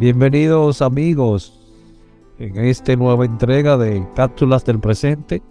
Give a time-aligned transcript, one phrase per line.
[0.00, 1.52] Bienvenidos amigos
[2.38, 5.42] en esta nueva entrega de Cápsulas del Presente.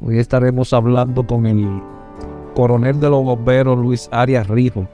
[0.00, 1.80] Hoy estaremos hablando con el
[2.56, 4.88] coronel de los bomberos Luis Arias Rijo.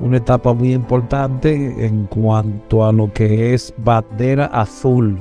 [0.00, 5.18] Una etapa muy importante en cuanto a lo que es bandera azul,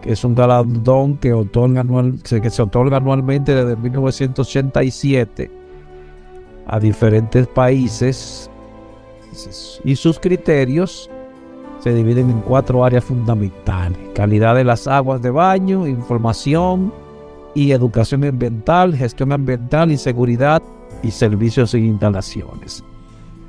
[0.00, 5.50] que es un galardón que, otorga anual, que se otorga anualmente desde 1987
[6.68, 8.48] a diferentes países
[9.82, 11.10] y sus criterios
[11.84, 13.98] se dividen en cuatro áreas fundamentales.
[14.14, 16.90] Calidad de las aguas de baño, información
[17.54, 20.62] y educación ambiental, gestión ambiental y seguridad
[21.02, 22.82] y servicios e instalaciones.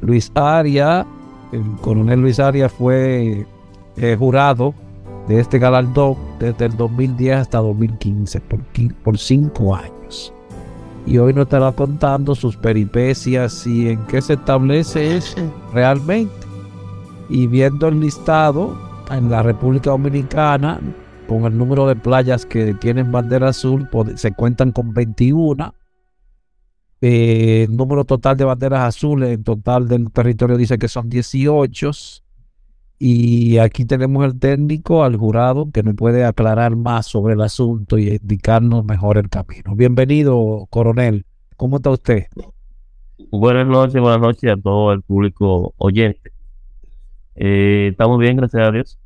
[0.02, 1.08] Luis Aria,
[1.54, 3.48] el coronel Luis Aria fue
[3.96, 4.74] eh, jurado
[5.30, 8.60] de este galardón desde el 2010 hasta 2015, por,
[9.02, 10.34] por cinco años.
[11.06, 15.22] Y hoy nos estará contando sus peripecias y en qué se establece
[15.72, 16.45] realmente
[17.30, 18.78] y viendo el listado
[19.12, 20.80] en la República Dominicana,
[21.28, 25.74] con el número de playas que tienen bandera azul, se cuentan con 21.
[27.02, 31.92] Eh, el número total de banderas azules en total del territorio dice que son 18.
[32.98, 37.98] Y aquí tenemos el técnico, al jurado, que nos puede aclarar más sobre el asunto
[37.98, 39.76] y indicarnos mejor el camino.
[39.76, 41.26] Bienvenido, coronel.
[41.58, 42.28] ¿Cómo está usted?
[43.32, 46.35] Buenas noches, buenas noches a todo el público oyente.
[47.36, 49.00] Eh, estamos bien, gracias a Dios.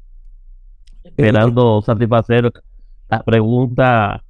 [1.03, 2.51] Esperando satisfacer
[3.09, 4.23] la pregunta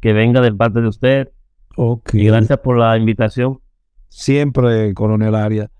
[0.00, 1.32] que venga del parte de usted.
[1.76, 2.22] Okay.
[2.22, 3.60] Y gracias por la invitación.
[4.08, 5.70] Siempre, coronel Arias.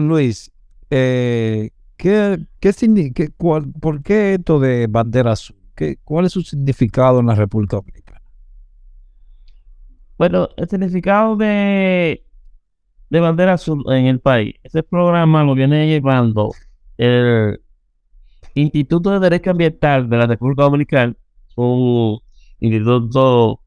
[0.00, 0.50] Luis,
[0.90, 5.56] eh, ¿qué, qué, cuál, ¿por qué esto de bandera azul?
[5.74, 8.20] ¿Qué, ¿Cuál es su significado en la República Dominicana?
[10.16, 12.24] Bueno, el significado de
[13.10, 14.54] de bandera azul en el país.
[14.62, 16.50] Ese programa lo viene llevando
[16.96, 17.60] el
[18.54, 21.14] Instituto de Derecho Ambiental de la República Dominicana,
[21.56, 22.20] un
[22.60, 23.60] instituto,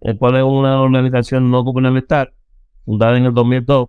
[0.00, 2.32] el cual es una organización no gubernamental,
[2.84, 3.88] fundada en el 2002,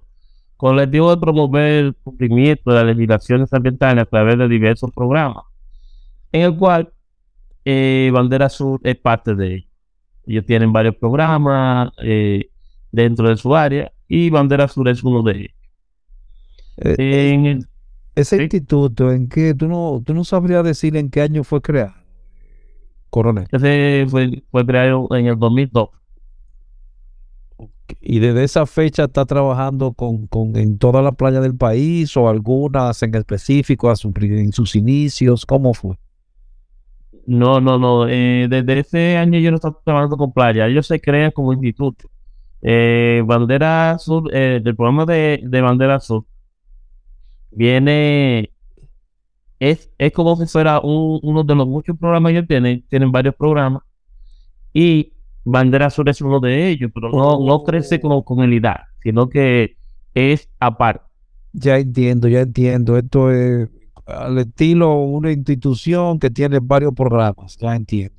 [0.57, 4.91] con el objetivo de promover el cumplimiento de las legislaciones ambientales a través de diversos
[4.91, 5.43] programas,
[6.31, 6.91] en el cual
[7.63, 9.69] eh, Bandera Azul es parte de ellos.
[10.25, 12.49] Ellos tienen varios programas eh,
[12.91, 15.53] dentro de su área y Bandera Sur es uno de ellos.
[16.77, 17.59] Eh, eh,
[18.15, 19.53] ese instituto, ¿en qué?
[19.53, 21.93] Tú no, tú no sabrías decir en qué año fue creado,
[23.09, 23.47] coronel.
[23.51, 25.89] Ese fue, creado en el 2002.
[28.01, 32.29] Y desde esa fecha está trabajando con, con en toda la playa del país o
[32.29, 35.45] algunas en específico a en sus inicios.
[35.45, 35.97] ¿Cómo fue?
[37.25, 38.07] No, no, no.
[38.07, 40.67] Eh, desde ese año yo no estoy trabajando con playa.
[40.67, 42.09] Ellos se crean como instituto.
[42.61, 46.25] Eh, Bandera Sur, eh, del programa de, Bandera Sur,
[47.51, 48.51] viene,
[49.59, 53.83] es, es como si fuera uno de los muchos programas que tienen, tienen varios programas,
[54.73, 55.13] y
[55.43, 59.77] Bandera Sur es uno de ellos, pero no, no crece como comunidad, sino que
[60.13, 61.05] es aparte.
[61.53, 62.97] Ya entiendo, ya entiendo.
[62.97, 63.69] Esto es
[64.05, 68.15] al estilo una institución que tiene varios programas, ya entiendo.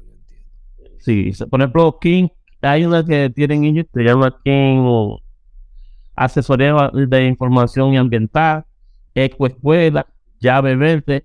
[0.99, 2.29] Sí, por ejemplo, King,
[2.63, 5.17] hay una que tienen ellos, se llama King
[6.15, 8.65] Asesoría de Información y Ambiental,
[9.15, 10.07] Eco Escuela,
[10.39, 11.25] Llave Verde,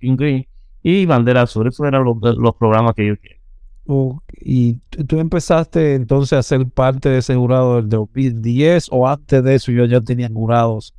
[0.00, 0.46] King Green
[0.82, 1.66] y Bandera Azul.
[1.66, 4.20] Esos eran los, los programas que ellos tienen.
[4.40, 4.74] y
[5.06, 9.72] tú empezaste entonces a ser parte de ese jurado del 2010 o antes de eso
[9.72, 10.94] yo ya tenía jurados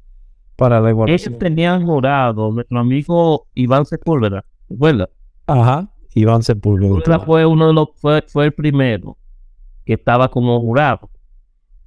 [0.57, 1.31] para la evaluación.
[1.33, 5.09] Ellos tenían jurado, nuestro amigo Iván Sepúlveda, ¿recuerda?
[5.45, 7.19] Ajá, Iván Sepúlveda.
[7.19, 9.15] fue uno de los, fue, fue el primero
[9.87, 11.09] que estaba como jurado.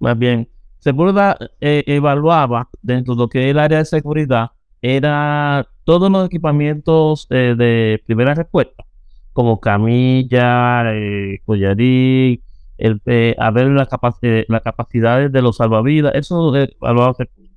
[0.01, 0.49] Más bien,
[0.79, 6.27] Sepúlveda eh, evaluaba dentro de lo que es el área de seguridad, era todos los
[6.27, 8.87] equipamientos eh, de primera respuesta,
[9.35, 12.43] como camilla, eh, collarín,
[12.79, 17.55] eh, a ver capacidad las capacidades de los salvavidas, eso evaluaba Sepúlveda.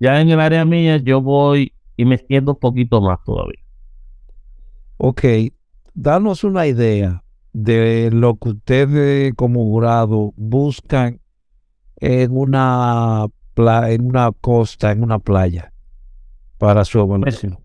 [0.00, 3.62] Ya en el área mía yo voy y me extiendo un poquito más todavía.
[4.96, 5.22] Ok,
[5.94, 11.20] danos una idea de lo que ustedes como jurado buscan
[11.96, 13.26] en una,
[13.56, 15.72] en una costa, en una playa,
[16.58, 17.58] para su evaluación.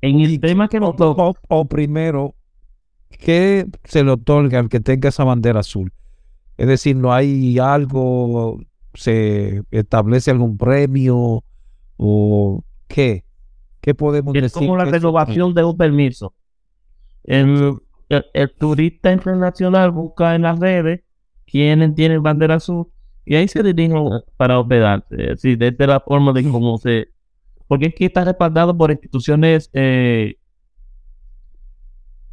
[0.00, 2.34] En el tema que nos o, o, primero,
[3.10, 5.92] ¿qué se le otorga al que tenga esa bandera azul?
[6.56, 8.60] Es decir, ¿no hay algo,
[8.94, 11.44] se establece algún premio
[11.96, 13.24] o qué?
[13.80, 14.58] ¿Qué podemos es decir?
[14.58, 16.34] como la renovación de un permiso.
[17.24, 17.78] El,
[18.08, 21.02] el, turista internacional busca en las redes
[21.46, 22.86] quiénes tienen bandera azul
[23.24, 25.36] y ahí se dirigen para hospedarse.
[25.36, 27.08] Sí, desde la forma de cómo se.
[27.66, 30.36] Porque es que está respaldado por instituciones eh,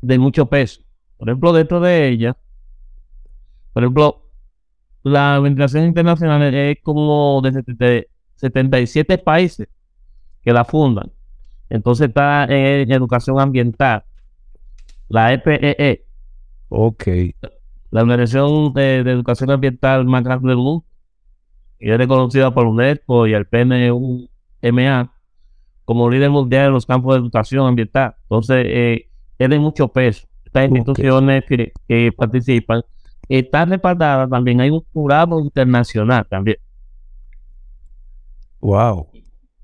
[0.02, 0.82] de mucho peso.
[1.18, 2.38] Por ejemplo, dentro de ella,
[3.74, 4.30] por ejemplo,
[5.04, 9.68] la Organización Internacional es como de, de 77 países
[10.42, 11.12] que la fundan.
[11.70, 14.06] Entonces está en educación ambiental,
[15.10, 15.76] la EPEE.
[15.78, 16.06] E.
[16.70, 17.08] Ok.
[17.92, 20.86] La Organización de, Educación Ambiental más grande del mundo.
[21.80, 25.12] Y es reconocida por UNESCO y el PNUMA
[25.84, 28.16] como líder mundial en los campos de educación ambiental.
[28.24, 30.28] Entonces, eh, de mucho peso.
[30.46, 32.82] Estas instituciones que, que participan
[33.30, 34.62] están respaldadas también.
[34.62, 36.58] Hay un jurado internacional también.
[38.62, 39.08] Wow.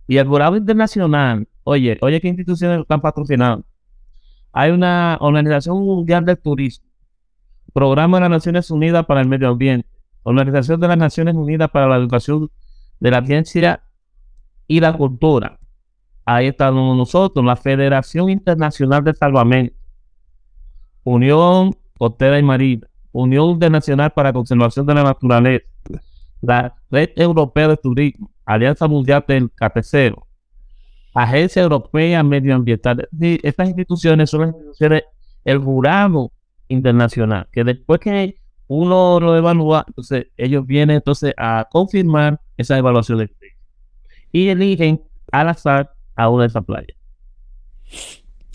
[0.07, 3.65] Y el jurado internacional, oye, oye qué instituciones están patrocinando.
[4.53, 6.85] Hay una Organización Mundial del Turismo,
[7.73, 9.87] Programa de las Naciones Unidas para el Medio Ambiente,
[10.23, 12.49] Organización de las Naciones Unidas para la Educación
[12.99, 13.83] de la Ciencia
[14.67, 15.59] y la Cultura.
[16.25, 19.75] Ahí estamos nosotros, la Federación Internacional de Salvamento,
[21.03, 25.65] Unión Costera y Marina, Unión Internacional para la Conservación de la Naturaleza,
[26.41, 30.27] la Red Europea de Turismo, Alianza Mundial del Cafecero,
[31.13, 33.07] Agencia Europea Medioambiental.
[33.19, 35.03] Estas instituciones son las instituciones,
[35.43, 36.31] el jurado
[36.67, 38.37] internacional, que después que
[38.67, 43.29] uno lo evalúa, entonces ellos vienen entonces a confirmar esa evaluación de
[44.31, 46.97] y eligen al azar a una de esas playas.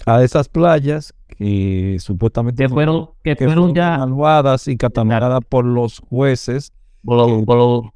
[0.06, 6.72] A esas playas que supuestamente fueron, que, fueron ya evaluadas y catalogadas por los jueces,
[7.04, 7.92] por los,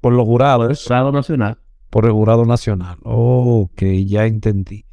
[0.00, 0.82] por los jurados.
[0.82, 1.58] Jurado Nacional.
[1.90, 2.98] Por el Jurado Nacional.
[3.02, 4.84] ok, ya entendí.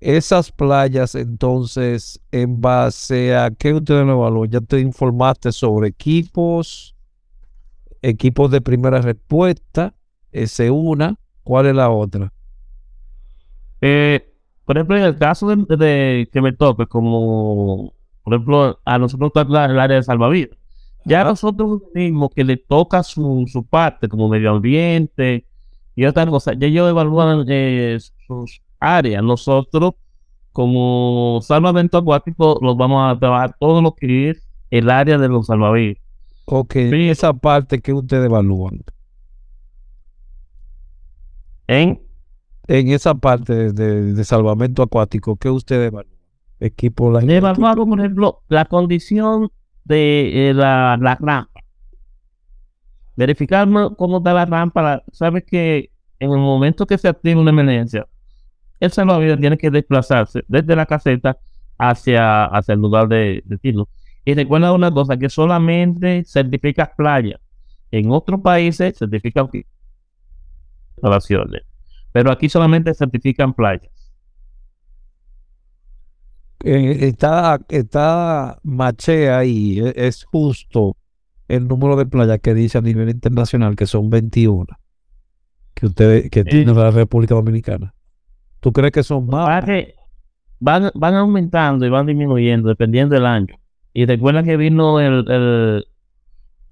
[0.00, 6.94] Esas playas, entonces, en base a qué usted lo evaluó, ya te informaste sobre equipos,
[8.00, 9.94] equipos de primera respuesta,
[10.30, 12.32] ese una, ¿cuál es la otra?
[13.80, 14.32] Eh,
[14.64, 17.92] por ejemplo, en el caso de, que me toque, como
[18.22, 20.56] por ejemplo, a nosotros en el área de salvavidas,
[21.04, 25.47] ya nosotros mismos que le toca su, su parte como medio ambiente
[25.98, 29.20] y otras cosas, ya ellos evalúan eh, sus áreas.
[29.20, 29.94] Nosotros,
[30.52, 35.46] como salvamento acuático, los vamos a trabajar todo lo que es el área de los
[35.46, 36.00] salvavidas.
[36.44, 38.84] Ok, esa parte que ustedes evalúan.
[41.66, 42.00] En,
[42.68, 46.14] en esa parte de, salvamento acuático, ¿qué ustedes evalúan?
[46.60, 49.50] Equipo la Evaluamos, por ejemplo, la condición
[49.82, 51.50] de eh, la, rampa.
[53.18, 55.02] Verificar cómo está la rampa.
[55.10, 58.06] Sabes que en el momento que se activa una emergencia,
[58.78, 61.36] el salvavidas tiene que desplazarse desde la caseta
[61.78, 63.84] hacia, hacia el lugar de, de.
[64.24, 67.40] Y recuerda una cosa, que solamente certifica playa.
[67.90, 69.50] En otros países certifican
[70.94, 71.62] instalaciones.
[72.12, 73.90] Pero aquí solamente certifican playas.
[76.62, 80.96] Eh, está, está machea ahí, e, es justo
[81.48, 84.66] el número de playas que dice a nivel internacional que son 21
[85.78, 87.94] que ustedes que tiene la República Dominicana.
[88.60, 89.64] ¿Tú crees que son más?
[90.58, 93.54] van, van aumentando y van disminuyendo dependiendo del año.
[93.92, 95.86] Y recuerda que vino el, el,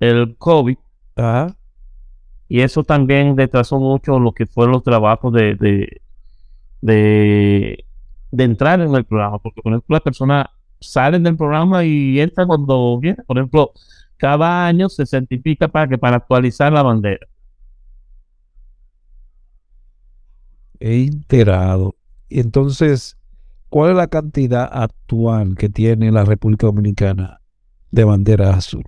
[0.01, 0.77] el COVID
[1.15, 1.57] Ajá.
[2.49, 6.01] y eso también retrasó mucho lo que fueron los trabajos de, de,
[6.81, 7.85] de,
[8.33, 10.47] de entrar en el programa, porque por ejemplo las personas
[10.81, 13.25] salen del programa y entran cuando vienen.
[13.25, 13.73] Por ejemplo,
[14.17, 17.27] cada año se certifica para que para actualizar la bandera.
[20.81, 21.97] He enterado.
[22.29, 23.17] Y entonces,
[23.69, 27.41] ¿cuál es la cantidad actual que tiene la República Dominicana
[27.91, 28.85] de banderas azul?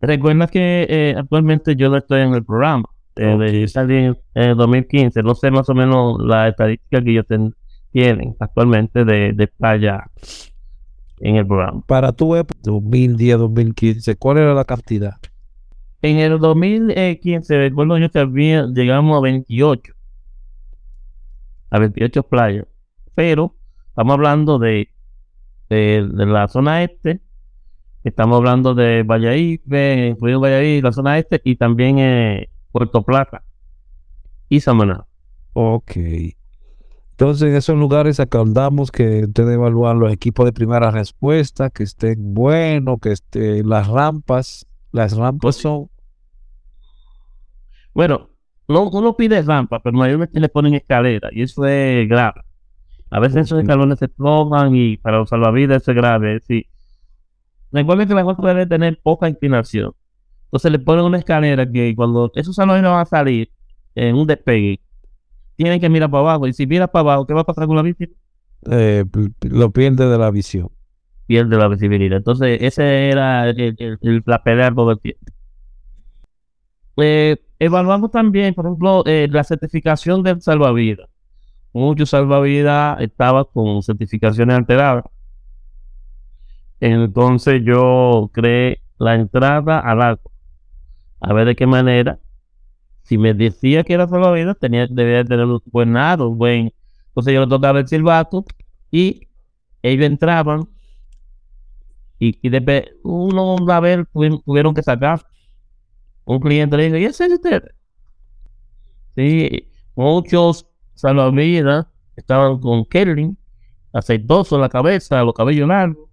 [0.00, 2.84] Recuerda que eh, actualmente yo no estoy en el programa.
[3.16, 5.22] Eh, de- yo salí en en 2015.
[5.22, 7.26] No sé más o menos la estadística que ellos
[7.90, 10.04] tienen actualmente de, de playa
[11.20, 11.82] en el programa.
[11.86, 15.16] Para tu época, 2010, 2015, ¿cuál era la cantidad?
[16.02, 19.92] En el 2015, recuerdo yo que había, llegamos a 28.
[21.70, 22.66] A 28 playas.
[23.14, 23.56] Pero
[23.88, 24.88] estamos hablando de,
[25.68, 27.20] de, de la zona este.
[28.04, 29.60] Estamos hablando de Valladolid,
[30.10, 33.42] incluido Valladolid, la zona este, y también eh, Puerto Plata
[34.48, 35.06] y Samaná.
[35.52, 35.96] Ok.
[37.18, 42.32] Entonces, en esos lugares acordamos que ustedes evalúan los equipos de primera respuesta, que estén
[42.32, 44.68] buenos, que estén las rampas.
[44.92, 45.90] Las rampas son.
[47.92, 48.30] Bueno,
[48.68, 52.42] no, uno pide rampa, pero mayormente le ponen escalera y eso es grave.
[53.10, 56.34] A veces esos escalones se explotan y para los salvavidas eso es grave.
[56.34, 56.66] Decir,
[57.72, 59.92] recuerden que la cosa debe tener poca inclinación.
[60.44, 63.50] Entonces le ponen una escalera que cuando esos salvavidas van a salir
[63.96, 64.80] en un despegue,
[65.58, 66.46] tienen que mirar para abajo.
[66.46, 68.14] Y si miras para abajo, ¿qué va a pasar con la víctima?
[68.70, 69.04] eh,
[69.42, 70.70] lo pierde de la visión.
[71.26, 72.18] Pierde la visibilidad.
[72.18, 75.24] Entonces, ese era el, el- el- la pelea todo el tiempo.
[76.96, 81.08] Eh, evaluamos también, por ejemplo, eh, la certificación del salvavidas.
[81.72, 85.04] Muchos salvavidas estaban con certificaciones alteradas.
[86.80, 90.30] Entonces yo creé la entrada al agua.
[91.20, 92.18] A ver de qué manera.
[93.08, 96.72] Si me decía que era salvavidas, tenía, debía tener un buen nado, un buen.
[97.08, 98.44] Entonces yo le tocaba el silbato
[98.90, 99.28] y
[99.82, 100.68] ellos entraban
[102.18, 105.20] y, y después uno una vez tuvi- tuvieron que sacar
[106.24, 107.62] un cliente le dice, ¿y ese es usted?
[109.16, 111.86] Sí, muchos salvavidas
[112.16, 113.36] estaban con Kerling,
[113.92, 116.08] aceitoso en la cabeza, los cabellos largos,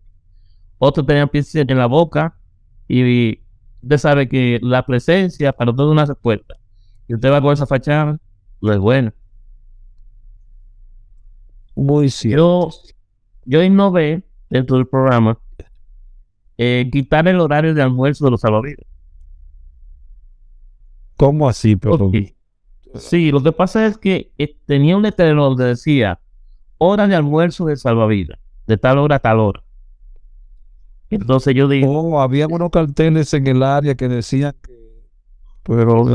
[0.79, 2.37] otros tenían pincel en la boca
[2.87, 3.41] y
[3.83, 6.55] usted sabe que la presencia para todo una respuesta.
[7.07, 8.17] Y usted va con esa fachada,
[8.61, 9.13] no es bueno.
[11.75, 12.69] Muy cierto.
[12.69, 12.69] Yo,
[13.45, 15.37] yo innové dentro del programa
[16.57, 18.85] eh, quitar el horario de almuerzo de los salvavidas.
[21.17, 21.75] ¿Cómo así?
[21.75, 22.15] Pero, Ok.
[22.95, 26.21] Sí, lo que pasa es que eh, tenía un letrero donde decía
[26.77, 29.63] hora de almuerzo de salvavidas, de tal hora a tal hora.
[31.09, 34.74] Entonces yo dije, Oh, habían unos carteles en el área que decían que.
[35.65, 36.05] Pero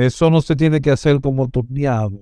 [0.00, 2.12] eso no se tiene que hacer como turneado.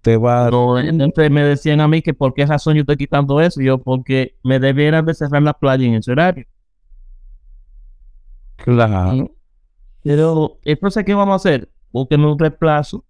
[0.00, 0.48] Te va.
[0.48, 3.60] No, entonces me decían a mí que por qué razón yo estoy quitando eso.
[3.60, 6.46] Yo, porque me debieran de cerrar la playa en ese horario.
[8.56, 9.34] Claro.
[10.04, 11.68] Pero entonces, ¿qué vamos a hacer?
[11.92, 13.04] Busquen un reemplazo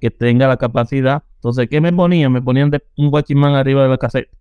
[0.00, 1.22] que tenga la capacidad.
[1.36, 2.32] Entonces, ¿qué me ponían?
[2.32, 4.36] Me ponían de un guachimán arriba de la caseta.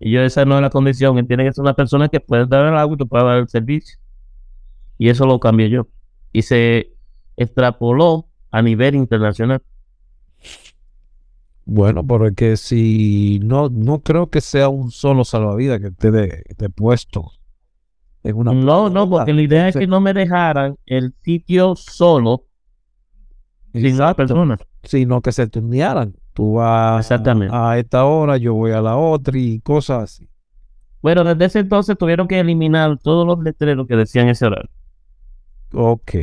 [0.00, 1.26] Y yo, esa no es la condición.
[1.26, 3.48] Tiene que ser una persona que pueda dar el agua y que pueda dar el
[3.48, 3.98] servicio.
[4.96, 5.86] Y eso lo cambié yo.
[6.32, 6.95] Y se
[7.36, 9.62] extrapoló a nivel internacional.
[11.64, 16.10] Bueno, pero es que si no, no creo que sea un solo salvavidas que esté
[16.12, 17.32] de, de puesto
[18.22, 18.52] en una.
[18.52, 22.44] No, no, porque la idea es que no me dejaran el sitio solo
[23.72, 24.58] sin la exacto, persona.
[24.84, 26.14] Sino que se turnearan.
[26.32, 27.54] Tú vas Exactamente.
[27.56, 30.28] a esta hora, yo voy a la otra y cosas así.
[31.02, 34.70] Bueno, desde ese entonces tuvieron que eliminar todos los letreros que decían ese horario.
[35.72, 36.14] Ok.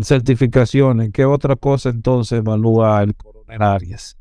[0.00, 1.10] Certificaciones.
[1.12, 4.16] ¿Qué otra cosa entonces evalúa el coronel Arias?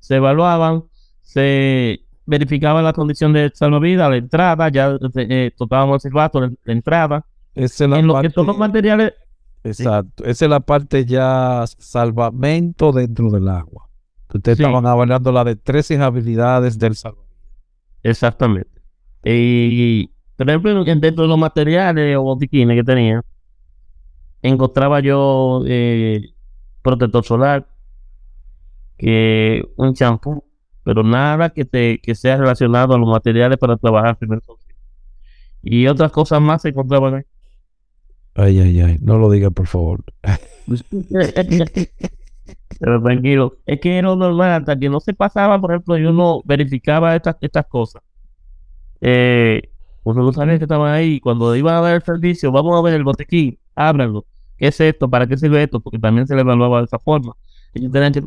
[0.00, 0.84] Se evaluaban,
[1.20, 6.72] se verificaba la condición de salvavidas, la entrada, ya eh, tocábamos el silbato, la, la
[6.72, 7.24] entrada,
[7.54, 9.12] Esa es la en lo que parte- todos los materiales,
[9.62, 10.24] Exacto.
[10.24, 13.88] Esa es la parte ya salvamento dentro del agua.
[14.32, 14.62] Ustedes Sí.
[14.62, 17.28] estaban hablando la de tres inhabilidades del salvamento.
[18.02, 18.70] exactamente.
[19.22, 23.22] Y, por ejemplo, en- dentro de los materiales o botiquines que tenía,
[24.42, 26.32] encontraba yo eh,
[26.82, 27.66] protector solar,
[28.96, 30.44] que un champú,
[30.84, 34.40] pero nada que, te, que sea relacionado a los materiales para trabajar primer.
[35.62, 37.22] Y otras cosas más se encontraban ahí.
[38.34, 38.98] Ay, ay, ay.
[39.00, 40.02] No lo diga, por favor.
[42.78, 46.40] Pero tranquilo, es que era normal hasta que no se pasaba, por ejemplo, yo no
[46.44, 48.02] verificaba estas, estas cosas.
[49.00, 49.62] Eh,
[50.04, 51.20] uno no sabía que estaban ahí.
[51.20, 54.26] Cuando iban a dar el servicio, vamos a ver el botequín, ábranlo.
[54.56, 55.08] ¿Qué es esto?
[55.08, 55.80] ¿Para qué sirve esto?
[55.80, 57.34] Porque también se le evaluaba de esa forma.
[57.74, 58.22] Ellos tenían que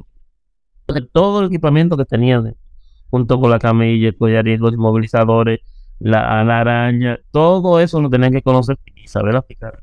[1.11, 2.55] todo el equipamiento que tenían,
[3.09, 5.59] junto con la camilla, el collarín, los inmovilizadores,
[5.99, 9.81] la, araña, todo eso lo tenían que conocer y saber aplicar.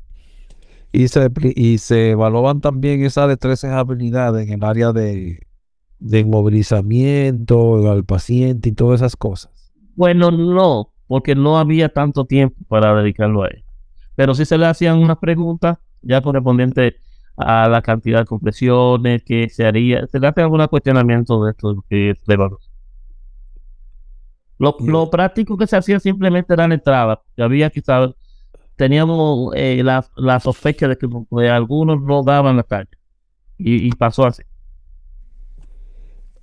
[0.91, 5.39] Y se, y se evaluaban también esas destrezas habilidades en el área de,
[5.99, 9.71] de inmovilizamiento al paciente y todas esas cosas.
[9.95, 13.63] Bueno, no, porque no había tanto tiempo para dedicarlo a él.
[14.21, 16.93] Pero sí se le hacían unas preguntas ya correspondientes
[17.37, 20.05] a la cantidad de compresiones que se haría.
[20.05, 22.15] Se le hace algún cuestionamiento de esto de
[24.59, 27.23] Lo, lo práctico que se hacía simplemente era la entrada.
[27.35, 28.11] había quizás,
[28.75, 32.91] teníamos eh, la, la, sospecha de que algunos no daban la calle.
[33.57, 34.43] Y, y pasó así.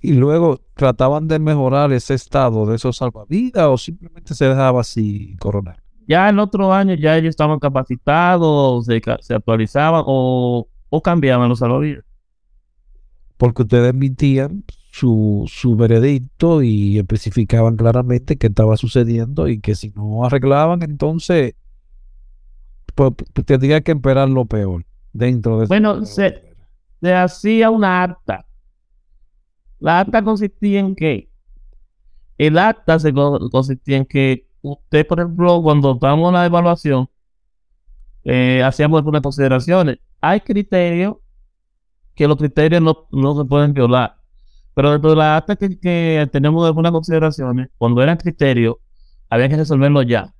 [0.01, 5.37] Y luego trataban de mejorar ese estado de esos salvavidas o simplemente se dejaba así
[5.39, 5.81] coronar.
[6.09, 11.59] Ya en otro año ya ellos estaban capacitados, se, se actualizaban o o cambiaban los
[11.59, 12.03] salvavidas.
[13.37, 19.91] Porque ustedes emitían su, su veredicto y especificaban claramente qué estaba sucediendo y que si
[19.91, 21.53] no arreglaban, entonces
[22.95, 26.43] pues, pues tendría que esperar lo peor dentro de Bueno, se,
[27.01, 28.45] se hacía una acta.
[29.79, 31.29] La acta consistía en que
[32.37, 37.09] el acta se consistía en que usted, por ejemplo, cuando en la evaluación,
[38.23, 41.17] eh, hacíamos algunas consideraciones hay criterios
[42.15, 44.17] que los criterios no, se pueden violar.
[44.73, 48.75] Pero dentro de la acta que, tenemos algunas consideraciones, cuando eran criterios,
[49.29, 50.33] había que resolverlo ya.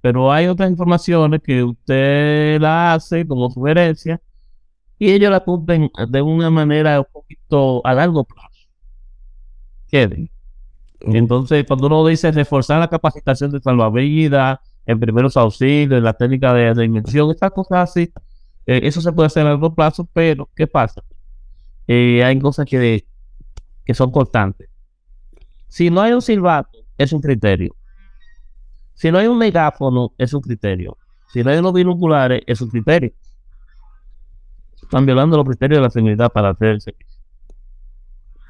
[0.00, 4.20] Pero hay otras informaciones que usted la hace como sugerencia
[4.98, 8.68] y ellos la cumplen de una manera un poquito a largo plazo.
[11.00, 16.54] Entonces, cuando uno dice reforzar la capacitación de salvavidas, en primeros auxilios, en la técnica
[16.54, 18.12] de, de invención, estas cosas así,
[18.66, 21.02] eh, eso se puede hacer a largo plazo, pero ¿qué pasa?
[21.86, 23.06] Eh, hay cosas que,
[23.84, 24.68] que son constantes.
[25.68, 27.76] Si no hay un silbato, es un criterio.
[28.94, 30.96] Si no hay un megáfono, es un criterio.
[31.32, 33.12] Si no hay unos binoculares, es un criterio.
[34.82, 37.15] Están violando los criterios de la seguridad para hacer el servicio.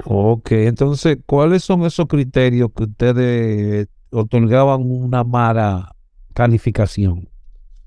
[0.05, 5.95] Ok, entonces, ¿cuáles son esos criterios que ustedes otorgaban una mala
[6.35, 7.29] calificación?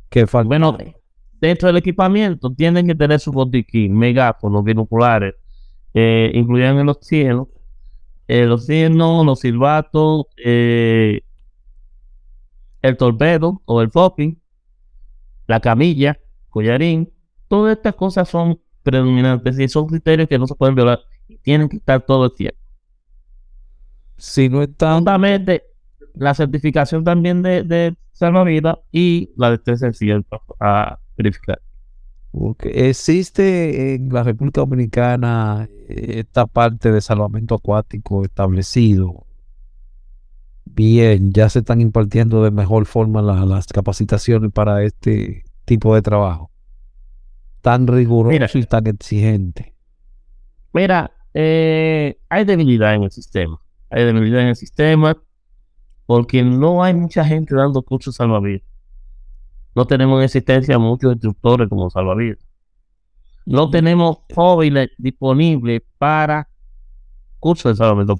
[0.09, 0.75] Que bueno,
[1.39, 5.35] dentro del equipamiento tienen que tener su botiquín, megáfonos, binoculares,
[5.93, 7.47] eh, incluyen el oxígeno,
[8.27, 11.21] el oxígeno, los silbatos, eh,
[12.81, 14.35] el torpedo o el popping,
[15.47, 16.19] la camilla,
[16.49, 17.11] collarín,
[17.47, 20.99] todas estas cosas son predominantes y son criterios que no se pueden violar
[21.37, 22.59] tienen que estar todo el tiempo.
[24.17, 25.05] Si no están...
[26.13, 31.61] la certificación también de, de salvavidas y la destreza en cierto a verificar.
[32.61, 39.25] ¿Existe en la República Dominicana eh, esta parte de salvamento acuático establecido?
[40.65, 46.51] Bien, ya se están impartiendo de mejor forma las capacitaciones para este tipo de trabajo.
[47.61, 49.73] Tan riguroso y tan exigente.
[50.71, 53.59] Mira, eh, hay debilidad en el sistema.
[53.89, 55.17] Hay debilidad en el sistema
[56.05, 58.69] porque no hay mucha gente dando cursos salvavidas
[59.75, 62.39] no tenemos en existencia muchos instructores como salvavidas.
[63.45, 66.49] No tenemos jóvenes disponibles para
[67.39, 68.17] cursos de salvamento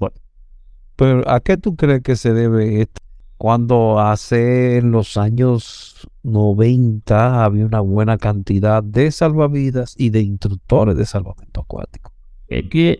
[0.96, 3.02] Pero ¿a qué tú crees que se debe esto?
[3.36, 10.96] Cuando hace en los años 90 había una buena cantidad de salvavidas y de instructores
[10.96, 12.12] de salvamento acuático.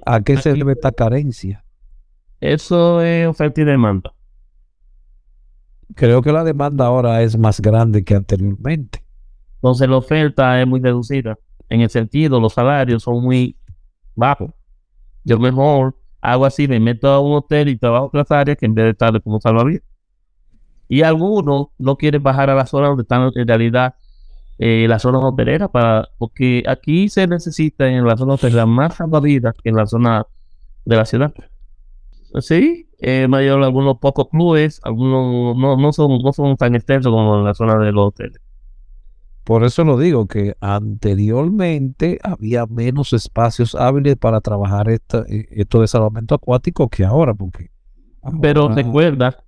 [0.07, 1.65] ¿A qué se debe esta carencia?
[2.41, 4.15] Eso es oferta y demanda
[5.95, 9.05] creo que la demanda ahora es más grande que anteriormente.
[9.57, 11.39] Entonces la oferta es muy reducida.
[11.69, 13.57] En el sentido, los salarios son muy
[14.15, 14.51] bajos.
[15.25, 18.75] Yo mejor hago así, me meto a un hotel y trabajo otras áreas que en
[18.75, 19.83] vez de estar como salvavidas.
[20.89, 23.95] Y algunos no quieren bajar a la zona donde están en realidad
[24.63, 29.55] eh, las zonas hoteleras, para, porque aquí se necesita en la zona hotelera más salvavidas
[29.55, 30.27] que en la zona
[30.85, 31.33] de la ciudad.
[32.41, 37.39] Sí, eh, mayor algunos pocos clubes, algunos no, no, son, no son tan extensos como
[37.39, 38.39] en la zona de los hoteles.
[39.45, 45.81] Por eso lo digo, que anteriormente había menos espacios hábiles para trabajar esta, eh, esto
[45.81, 47.71] de salvamento acuático que ahora, porque...
[48.43, 49.43] Pero recuerda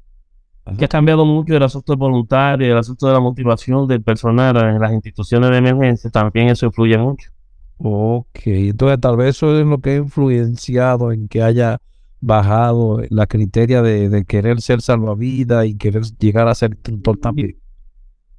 [0.79, 4.81] que ha cambiado mucho el asunto voluntario, el asunto de la motivación del personal en
[4.81, 7.31] las instituciones de emergencia, también eso influye mucho.
[7.79, 11.79] Ok, entonces tal vez eso es lo que ha influenciado en que haya
[12.21, 17.59] bajado la criteria de, de querer ser salvavidas y querer llegar a ser instructor también.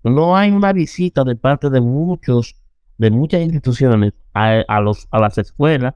[0.03, 2.55] No hay una visita de parte de muchos,
[2.97, 5.95] de muchas instituciones a, a los, a las escuelas,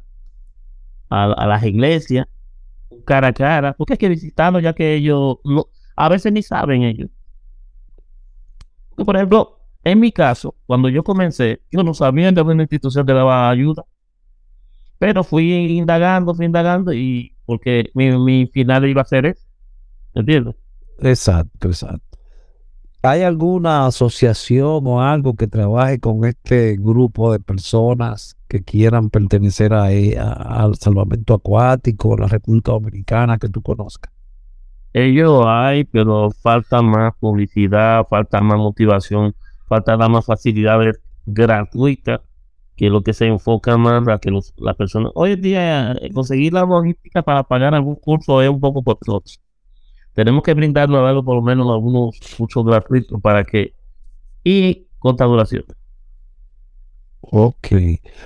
[1.09, 2.27] a, a las iglesias,
[3.05, 6.83] cara a cara, porque hay que visitarlos ya que ellos no, a veces ni saben
[6.83, 7.09] ellos.
[8.95, 13.13] Por ejemplo, en mi caso, cuando yo comencé, yo no sabía de una institución que
[13.13, 13.85] daba ayuda.
[14.99, 19.45] Pero fui indagando, fui indagando y porque mi, final iba a ser eso.
[20.15, 20.55] ¿Entiendes?
[20.99, 22.17] Exacto, exacto.
[23.03, 29.73] ¿Hay alguna asociación o algo que trabaje con este grupo de personas que quieran pertenecer
[29.73, 34.11] a, a- al salvamento acuático, la República Dominicana, que tú conozcas?
[34.99, 39.35] Ellos hay, pero falta más publicidad, falta más motivación,
[39.67, 42.21] falta más facilidades gratuitas
[42.75, 45.11] que lo que se enfoca más a que las personas.
[45.13, 49.39] Hoy en día, eh, conseguir la logística para pagar algún curso es un poco costoso.
[50.13, 53.75] Tenemos que brindarnos algo, por lo menos algunos cursos gratuitos para que.
[54.43, 55.63] Y corta duración.
[57.21, 57.67] Ok,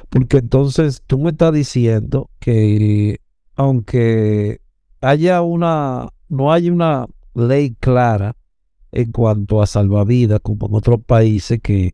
[0.10, 3.20] porque entonces tú me estás diciendo que
[3.58, 4.62] aunque
[5.02, 8.38] haya una, no hay una ley clara
[8.94, 11.94] en cuanto a salvavidas, como en otros países que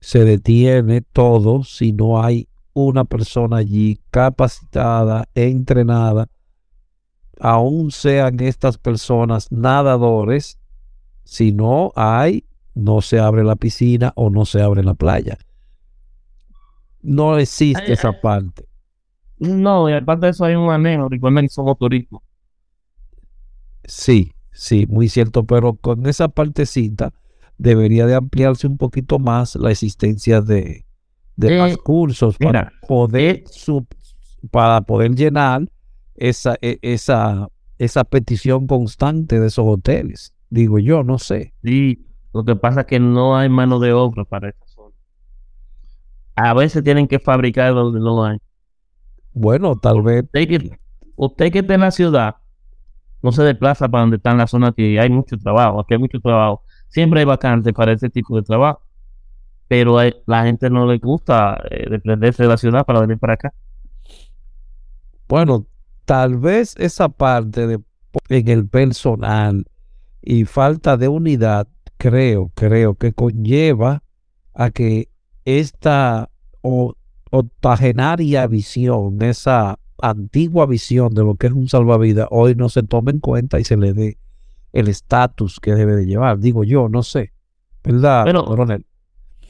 [0.00, 6.26] se detiene todo si no hay una persona allí capacitada, entrenada,
[7.38, 10.58] aún sean estas personas nadadores,
[11.24, 15.36] si no hay, no se abre la piscina o no se abre la playa.
[17.02, 18.16] No existe Ay, esa ay.
[18.22, 18.64] parte.
[19.38, 21.10] No, y aparte de eso hay un.
[21.10, 22.22] Recuerden que somos turismo.
[23.86, 27.12] Sí, sí, muy cierto, pero con esa partecita
[27.58, 30.84] debería de ampliarse un poquito más la existencia de,
[31.36, 33.86] de más Eh, cursos para Mira, poder eh, sub-
[34.50, 35.70] para poder llenar
[36.16, 40.34] esa, e- esa, esa petición constante de esos hoteles.
[40.50, 41.54] Digo yo, no sé.
[41.62, 44.94] Sí, lo que pasa es que no hay mano de obra para esa zona.
[46.36, 48.38] A veces tienen que fabricar donde no hay.
[49.32, 50.78] Bueno, tal vez, Usted que,
[51.16, 52.36] usted que está en la ciudad,
[53.26, 55.80] no se desplaza para donde está en la zona que hay mucho trabajo.
[55.80, 56.62] Aquí hay mucho trabajo.
[56.86, 58.82] Siempre hay vacantes para ese tipo de trabajo.
[59.66, 63.52] Pero hay- la gente no le gusta eh, de la ciudad para venir para acá.
[65.28, 65.66] bueno,
[66.04, 67.80] tal vez esa parte de
[68.28, 69.66] en el personal
[70.22, 74.04] y falta de unidad, creo, creo que conlleva
[74.54, 75.08] a que
[75.44, 76.30] esta
[77.30, 83.12] octogenaria visión, esa antigua visión de lo que es un salvavidas, hoy no se tome
[83.12, 84.18] en cuenta y se le dé
[84.72, 86.38] el estatus que debe de llevar.
[86.38, 87.32] Digo yo, no sé.
[87.82, 88.84] ¿Verdad, Pero- coronel?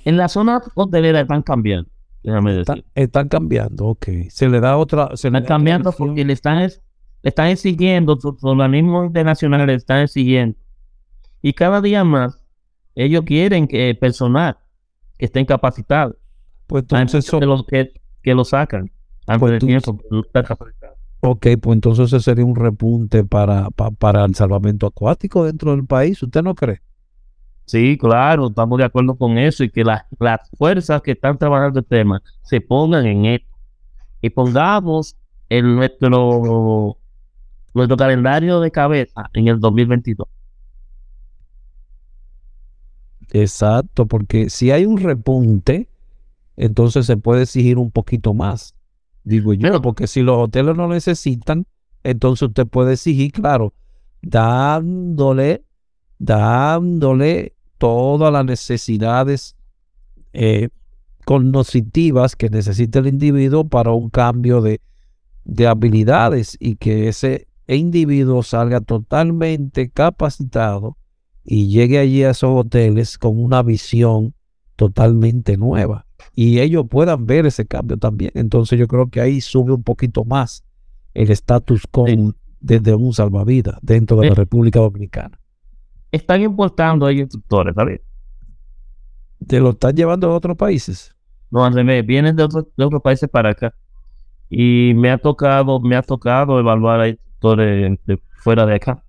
[0.05, 1.91] En la zona hotelera están cambiando.
[2.23, 2.87] Déjame Está- decir.
[2.95, 4.07] están cambiando, ok.
[4.31, 5.17] Se le da otra...
[5.17, 6.81] Se le Están cambiando porque le están, es-
[7.23, 10.57] le están exigiendo, sus organismos internacionales le están exigiendo.
[11.43, 12.41] Y cada día más,
[12.95, 14.57] ellos quieren que personal
[15.19, 16.17] que estén capacitados.
[16.67, 18.91] Pues entonces, muchos que, eso- lo, que, que lo sacan
[19.27, 20.99] antes Pues tú- capacitados.
[21.21, 25.87] ok, pues entonces ese sería un repunte para, pa- para el salvamento acuático dentro del
[25.87, 26.23] país.
[26.23, 26.81] ¿Usted no cree?
[27.65, 31.81] Sí, claro, estamos de acuerdo con eso y que las, las fuerzas que están trabajando
[31.81, 33.49] el tema se pongan en esto
[34.23, 35.17] y pongamos
[35.49, 36.97] en nuestro,
[37.75, 40.29] nuestro calendario de cabeza en el 2022.
[43.33, 45.89] Exacto, porque si hay un repunte,
[46.57, 48.76] entonces se puede exigir un poquito más,
[49.27, 51.67] digo yo, Pero- porque si los hoteles no necesitan,
[52.05, 53.75] entonces usted puede exigir, claro,
[54.23, 55.65] dándole,
[56.19, 59.57] dándole todas las necesidades
[60.33, 60.69] eh,
[61.25, 64.81] cognitivas que necesita el individuo para un cambio de,
[65.45, 70.97] de habilidades y que ese individuo salga totalmente capacitado
[71.43, 74.35] y llegue allí a esos hoteles con una visión
[74.77, 76.06] totalmente nueva
[76.37, 78.31] y ellos puedan ver ese cambio también.
[78.35, 80.65] Entonces yo creo que ahí sube un poquito más
[81.15, 82.31] el estatus quo Sí.
[82.61, 84.35] desde un salvavidas dentro de la.
[84.35, 85.41] República Dominicana.
[86.13, 88.03] Están importando ahí instructores, ¿sabes?
[89.47, 91.17] ¿Te lo están llevando a otros países?
[91.51, 93.75] No, al revés, vienen de otros, de otros países para acá.
[94.51, 99.03] Y me ha tocado, me ha tocado evaluar a instructores de fuera de acá.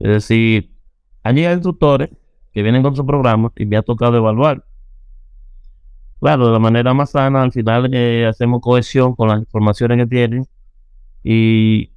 [0.00, 0.72] Es decir,
[1.22, 2.10] han llegado instructores
[2.52, 4.64] que vienen con su programa y me ha tocado evaluar.
[6.20, 10.06] Claro, de la manera más sana, al final eh, hacemos cohesión con las informaciones que
[10.06, 10.46] tienen.
[11.22, 11.90] Y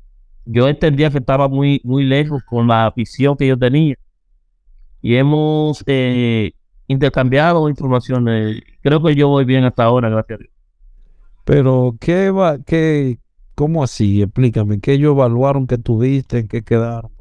[0.45, 3.95] yo entendía que estaba muy, muy lejos con la visión que yo tenía.
[5.01, 6.51] Y hemos eh,
[6.87, 8.61] intercambiado informaciones.
[8.81, 10.53] Creo que yo voy bien hasta ahora, gracias a Dios.
[11.43, 13.17] Pero, ¿qué va, qué,
[13.55, 14.21] cómo así?
[14.21, 17.11] Explícame, ¿qué ellos evaluaron que tuviste, en qué quedaron?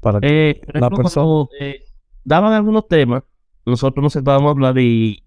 [0.00, 1.26] Para que Eh, la persona...
[1.26, 1.84] cuando, eh,
[2.24, 3.22] daban algunos temas,
[3.66, 5.23] nosotros nos sentábamos a hablar y,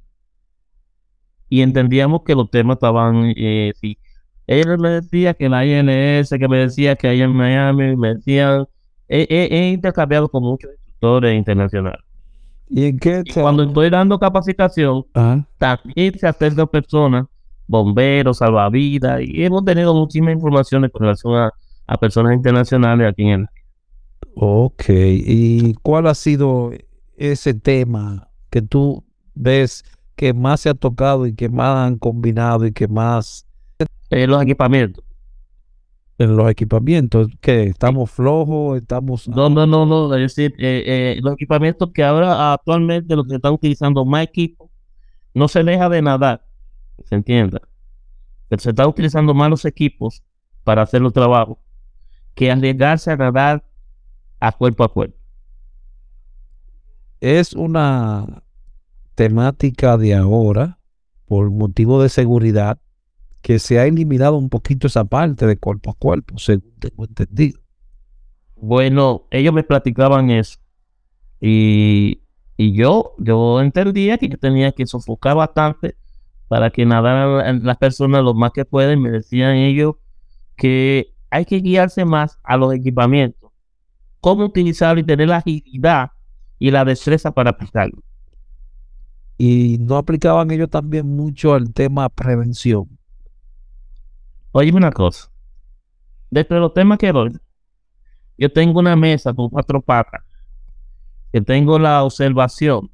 [1.50, 3.98] y entendíamos que los temas estaban, eh, sí.
[4.48, 8.66] Él me decía que la INS, que me decía que ahí en Miami, me decían,
[9.10, 12.02] he, he- he intercambiado con muchos instructores internacionales.
[12.70, 15.06] ¿Y en qué Y cuando estoy dando capacitación,
[15.58, 17.26] también se acercan personas,
[17.66, 21.52] bomberos, salvavidas, y hemos tenido muchísimas informaciones con relación a,
[21.88, 23.48] a personas internacionales aquí en el
[24.36, 24.84] ok.
[24.90, 26.72] ¿Y cuál ha sido
[27.18, 29.84] ese tema que tú ves
[30.18, 33.48] que más se ha tocado y que más han combinado y que más
[34.10, 35.06] eh, los equipamientos.
[36.18, 37.28] en los equipamientos?
[37.40, 38.80] que ¿Estamos flojos?
[38.80, 39.28] ¿Estamos...?
[39.30, 43.36] No, no, no, no, es decir, eh, eh, los equipamientos que ahora actualmente los que
[43.36, 44.70] están utilizando más equipos,
[45.36, 46.44] no se deja de nadar,
[47.06, 47.62] se entienda.
[48.50, 50.24] Pero se están utilizando más los equipos
[50.64, 51.60] para hacer los trabajos
[52.34, 53.64] que arriesgarse a nadar
[54.40, 55.18] a cuerpo a cuerpo.
[57.20, 58.44] Es una
[59.18, 60.78] temática de ahora,
[61.26, 62.80] por motivo de seguridad,
[63.42, 67.60] que se ha eliminado un poquito esa parte de cuerpo a cuerpo, según tengo entendido.
[68.56, 70.60] Bueno, ellos me platicaban eso.
[71.42, 72.22] Y,
[72.58, 75.96] y yo, yo entendía que tenía que sofocar bastante
[76.48, 79.02] para que nadaran las personas lo más que pueden.
[79.02, 79.96] Me decían ellos
[80.56, 83.50] que hay que guiarse más a los equipamientos.
[84.22, 86.12] Cómo utilizarlo y tener la agilidad
[86.60, 88.04] y la destreza para aplicarlo.
[89.38, 92.98] Y no aplicaban ellos también mucho al tema prevención.
[94.52, 95.30] Oye, una cosa.
[96.32, 97.38] Dentro de los temas que doy,
[98.38, 100.24] yo tengo una mesa con cuatro patas.
[101.32, 102.90] Que tengo la observación,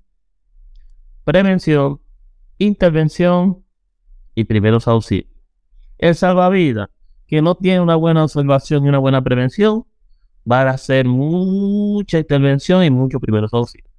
[1.24, 2.02] prevención,
[2.58, 3.64] intervención
[4.36, 5.32] y primeros auxilios.
[5.98, 6.90] El salvavidas,
[7.28, 9.86] que no tiene una buena observación y una buena prevención,
[10.50, 13.93] va a hacer mucha intervención y muchos primeros auxilios.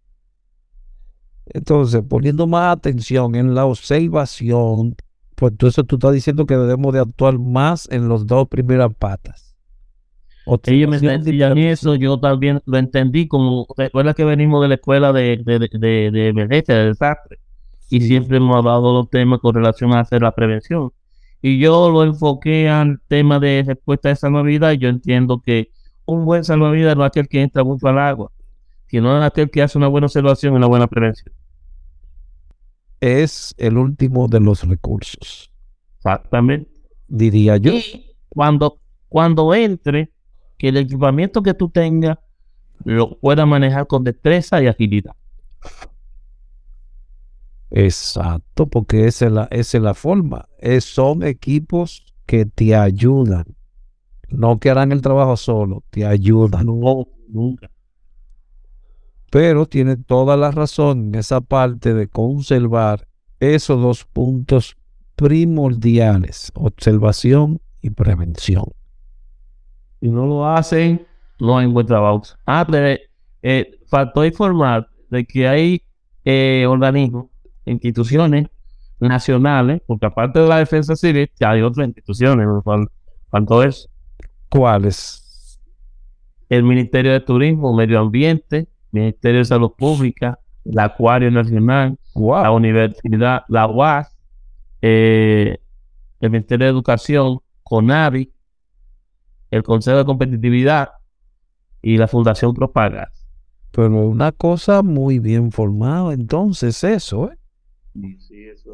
[1.46, 4.96] Entonces, poniendo más atención en la observación,
[5.34, 9.54] pues entonces tú estás diciendo que debemos de actuar más en los dos primeras patas.
[10.64, 11.58] Ellos me prevención.
[11.58, 15.68] eso, yo también lo entendí como, recuerda que venimos de la escuela de, de, de,
[15.72, 17.38] de, de emergencia, de desastre,
[17.88, 18.08] y Sí.
[18.08, 20.92] siempre hemos hablado los temas con relación a hacer la prevención.
[21.40, 25.70] Y yo lo enfoqué al tema de respuesta de salvavidas, y yo entiendo que
[26.06, 28.30] un buen salvavidas no es aquel que entra mucho al agua,
[28.98, 31.32] sino es aquel que hace una buena observación y una buena prevención.
[33.00, 35.52] Es el último de los recursos,
[35.98, 36.70] Exactamente.
[37.08, 37.72] diría yo.
[37.72, 40.12] Y cuando, cuando entre,
[40.58, 42.18] que el equipamiento que tú tengas
[42.84, 45.14] lo pueda manejar con destreza y agilidad.
[47.70, 50.48] Exacto, porque esa es la, esa es la forma.
[50.58, 53.44] Es- son equipos que te ayudan.
[54.30, 56.66] No que harán el trabajo solo, te ayudan.
[56.66, 57.70] No, nunca.
[59.34, 63.08] Pero tiene toda la razón en esa parte de conservar
[63.40, 64.76] esos dos puntos
[65.16, 68.66] primordiales, observación y prevención.
[70.00, 71.04] Si no lo hacen,
[71.40, 72.22] no hay buen trabajo.
[72.46, 72.96] Ah, pero
[73.42, 75.82] eh, faltó informar de que hay
[76.24, 77.26] eh, organismos,
[77.64, 78.46] instituciones
[79.00, 82.62] nacionales, porque aparte de la defensa civil, ya hay otras instituciones, ¿no?
[82.62, 82.88] Fal-
[83.32, 83.88] faltó eso.
[84.48, 85.58] ¿Cuáles?
[86.48, 92.50] El Ministerio de Turismo, Medio Ambiente, Ministerio de Salud Pública, el Acuario Nacional, la.
[92.52, 94.16] Universidad, la UAS,
[94.80, 95.58] eh,
[96.20, 98.32] el Ministerio de Educación, CONAVI,
[99.50, 100.90] el Consejo de Competitividad
[101.82, 103.26] y la Fundación Propagas.
[103.72, 107.38] Pero una cosa muy bien formada, entonces eso, ¿eh?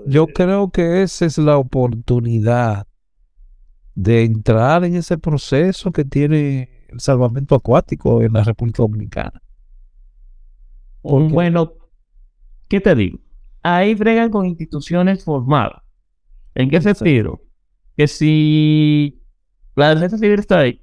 [0.07, 2.87] Yo creo que esa es la oportunidad
[3.95, 9.43] de entrar en ese proceso que tiene el salvamento acuático en la República Dominicana.
[11.03, 11.73] Porque- Bueno,
[12.69, 13.19] ¿qué te digo?
[13.63, 15.83] Ahí fregan con instituciones formadas.
[16.55, 17.41] ¿En qué sentido?
[17.97, 19.21] Que si
[19.77, 20.83] la defensa civil está ahí,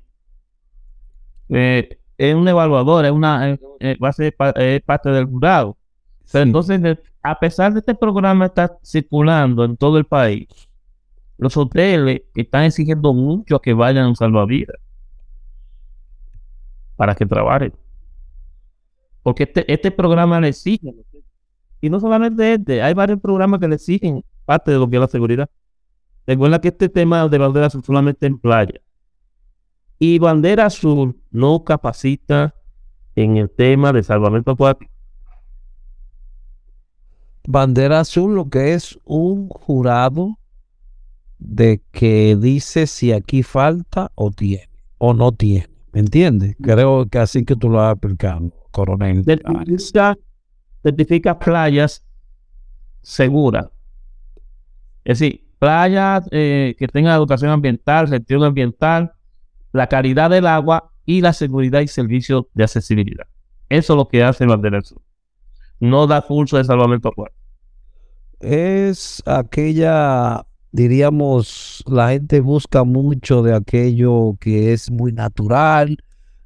[1.50, 5.26] eh, es un evaluador, es una, eh, eh, va a ser pa- eh, parte del
[5.26, 5.78] jurado.
[6.26, 6.40] Sí.
[6.40, 10.48] entonces, de- a pesar de este programa estar circulando en todo el país,
[11.38, 14.76] los hoteles están exigiendo mucho a que vayan salvavidas
[16.98, 17.74] para que trabajen.
[19.28, 20.96] Porque este, este programa le exige.
[21.82, 25.02] Y no solamente este, hay varios programas que le exigen parte de lo que es
[25.02, 25.50] la seguridad.
[26.26, 28.80] Recuerda que este tema de bandera azul solamente en playa.
[30.00, 32.56] Y bandera azul no capacita
[33.16, 34.94] en el tema de salvamento acuático.
[37.46, 40.40] Bandera azul lo que es un jurado
[41.38, 45.68] de que dice si aquí falta o tiene o no tiene.
[45.92, 46.56] ¿Me entiendes?
[46.62, 49.24] Creo que así que tú lo has explicado, coronel.
[49.24, 50.18] Certifica,
[50.84, 52.04] certifica playas
[53.02, 53.68] seguras.
[55.04, 59.14] Es decir, playas eh, que tengan educación ambiental, gestión ambiental,
[59.72, 63.26] la calidad del agua y la seguridad y servicios de accesibilidad.
[63.70, 65.02] Eso es lo que hace Bandera Azul.
[65.80, 67.40] No da curso de salvamento acuático.
[68.40, 75.98] es aquella, diríamos, la gente busca mucho de aquello que es muy natural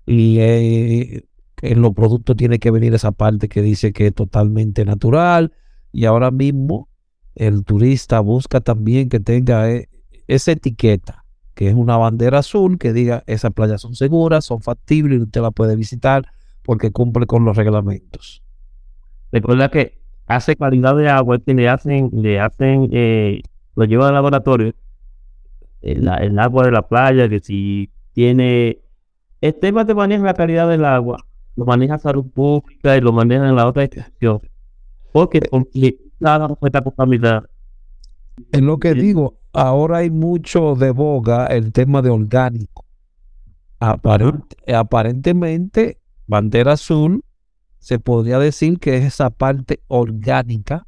[0.05, 1.23] y eh,
[1.61, 5.53] en los productos tiene que venir esa parte que dice que es totalmente natural
[5.91, 6.89] y ahora mismo
[7.35, 9.89] el turista busca también que tenga eh,
[10.27, 15.19] esa etiqueta, que es una bandera azul que diga esas playas son seguras, son factibles
[15.19, 16.25] y usted la puede visitar
[16.63, 18.43] porque cumple con los reglamentos.
[19.31, 23.41] Recuerda que hace calidad de agua, que le hacen, le hacen, eh,
[23.75, 24.73] lo llevan al laboratorio,
[25.81, 28.79] el, el agua de la playa, que si tiene,
[29.39, 33.47] el tema de manejar la calidad del agua, lo maneja salud pública y lo maneja
[33.47, 34.41] en la otra institución.
[35.11, 35.41] Porque,
[36.19, 37.49] nada no está contaminada.
[38.51, 42.85] Es lo que digo, ahora hay mucho de boga el tema de orgánico.
[43.79, 47.23] Aparent- aparentemente, bandera azul
[47.79, 50.87] se podría decir que es esa parte orgánica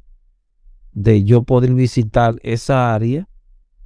[0.92, 3.28] de yo poder visitar esa área.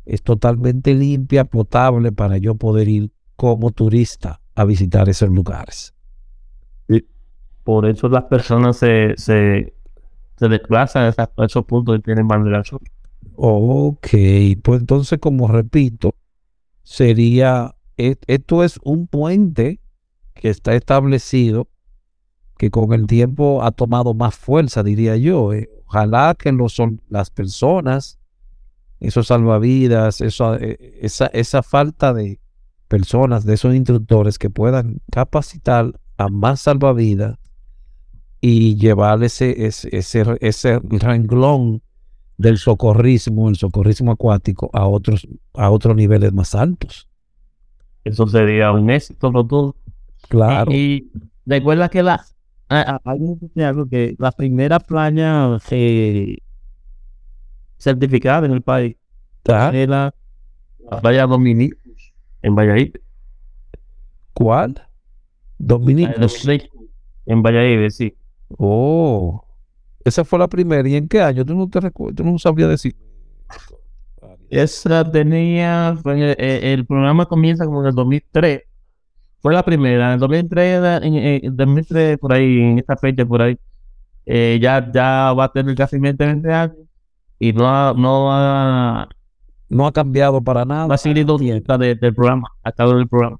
[0.04, 5.94] Es totalmente limpia, potable para yo poder ir como turista a visitar esos lugares.
[7.68, 9.74] Por eso las personas se, se,
[10.38, 12.80] se desplazan a, esos puntos que tienen bandera azul.
[13.36, 14.08] Ok,
[14.62, 16.14] pues entonces, como repito,
[16.82, 19.80] sería, e- esto es un puente
[20.32, 21.68] que está establecido,
[22.56, 25.52] que con el tiempo ha tomado más fuerza, diría yo.
[25.52, 25.68] eh.
[25.84, 28.18] Ojalá que los, son- las personas,
[28.98, 32.40] esos salvavidas, eso, eh, esa, esa falta de
[32.88, 37.36] personas, de esos instructores que puedan capacitar a más salvavidas
[38.40, 41.82] y llevar ese, ese, ese, ese renglón
[42.36, 47.08] del socorrismo, el socorrismo acuático a otros, a otros niveles más altos.
[48.04, 49.76] Eso sería un éxito rotundo.
[50.28, 50.70] Claro.
[50.72, 51.10] Y
[51.46, 52.24] recuerda que la
[52.70, 55.58] hay algo que la primera playa
[57.78, 58.96] certificada en el país
[59.48, 59.70] ¿Ah?
[59.72, 60.14] es la,
[60.90, 62.94] la playa Dominicus en Valladolid.
[64.34, 64.82] ¿Cuál?
[65.58, 66.46] Dominicus,
[67.26, 68.14] En Valladolid, sí.
[68.56, 69.44] Oh,
[70.04, 70.88] esa fue la primera.
[70.88, 71.44] ¿Y en qué año?
[71.44, 72.96] Tú no te recuerdas, tú no sabías decir.
[74.50, 78.62] Esa tenía, el, eh, el programa comienza como en el 2003.
[79.40, 80.06] Fue la primera.
[80.08, 83.58] En el 2003, era- en, en 2003 por ahí, en esta fecha por ahí,
[84.26, 86.76] eh, ya, ya va a tener casi 20 años
[87.38, 89.08] y no ha, no ha,
[89.68, 90.94] No ha cambiado para no nada.
[90.94, 93.38] ha seguido nunca de- del programa, ha estado en el programa.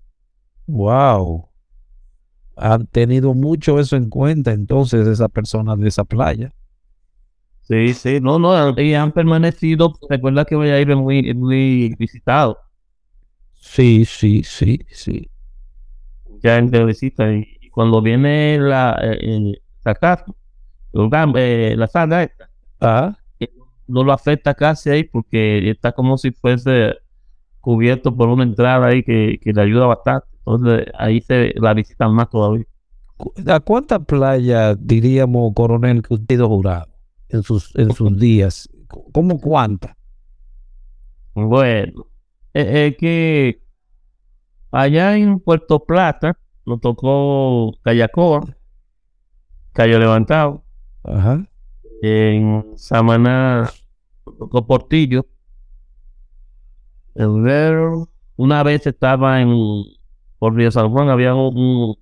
[0.67, 1.49] Wow.
[2.59, 6.53] Han tenido mucho eso en cuenta entonces esas personas de esa playa.
[7.63, 12.59] Sí, sí, no, no, y han permanecido, recuerda que Valladolid es muy, es muy visitado,
[13.61, 15.31] Sí, sí, sí, sí.
[16.43, 19.61] ya gente visita y, y cuando viene la, eh,
[20.93, 23.19] gam- eh, la sala esta, Ah,
[23.87, 26.95] no lo afecta casi ahí porque está como si fuese
[27.61, 30.27] cubierto por una entrada ahí que, que le ayuda bastante.
[30.39, 32.65] Entonces ahí se la visitan más todavía.
[33.47, 36.89] ¿a cuántas playas diríamos, coronel, que usted ha ido jurado
[37.29, 38.69] en sus, en sus días?
[39.13, 39.97] ¿Cómo cuántas?
[41.35, 42.07] Bueno,
[42.53, 43.63] es, es que
[44.71, 48.45] allá en Puerto Plata nos tocó Callacoa,
[49.73, 50.65] Cayo Levantado,
[51.05, 51.45] Ajá.
[52.03, 53.71] en Samaná
[54.27, 55.27] nos tocó Portillo.
[57.15, 59.49] El una vez estaba en
[60.39, 61.97] por Río San Juan, había un, un-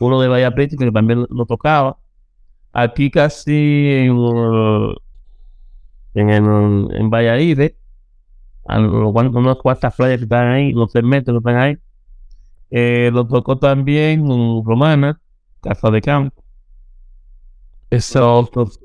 [0.00, 1.98] uno de Bahía Príncipe que también lo tocaba.
[2.72, 3.52] Aquí casi
[3.92, 4.16] en,
[6.14, 7.72] en, en, en Valladolid,
[8.66, 11.78] a lo cual unas cuantas playas que están ahí, los segmentos que están ahí.
[12.70, 15.20] Eh, lo tocó también en Romana,
[15.62, 16.42] Casa de Campo.
[17.90, 18.80] Esa, Los-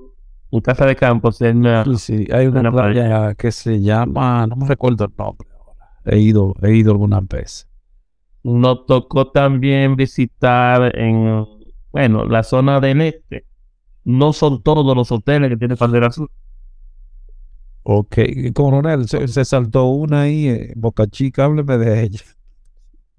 [0.51, 1.45] en Casa de Campo, sí,
[1.97, 2.93] sí, hay una playa.
[2.93, 5.89] playa que se llama, no me recuerdo el nombre ahora.
[6.05, 7.67] He ido, he ido algunas veces.
[8.43, 11.45] Nos tocó también visitar en,
[11.91, 13.45] bueno, la zona del este.
[14.03, 16.29] No son todos los hoteles que tiene Bandera Azul.
[17.83, 18.17] Ok,
[18.53, 22.21] coronel, se, se saltó una ahí, eh, Boca Chica, hábleme de ella.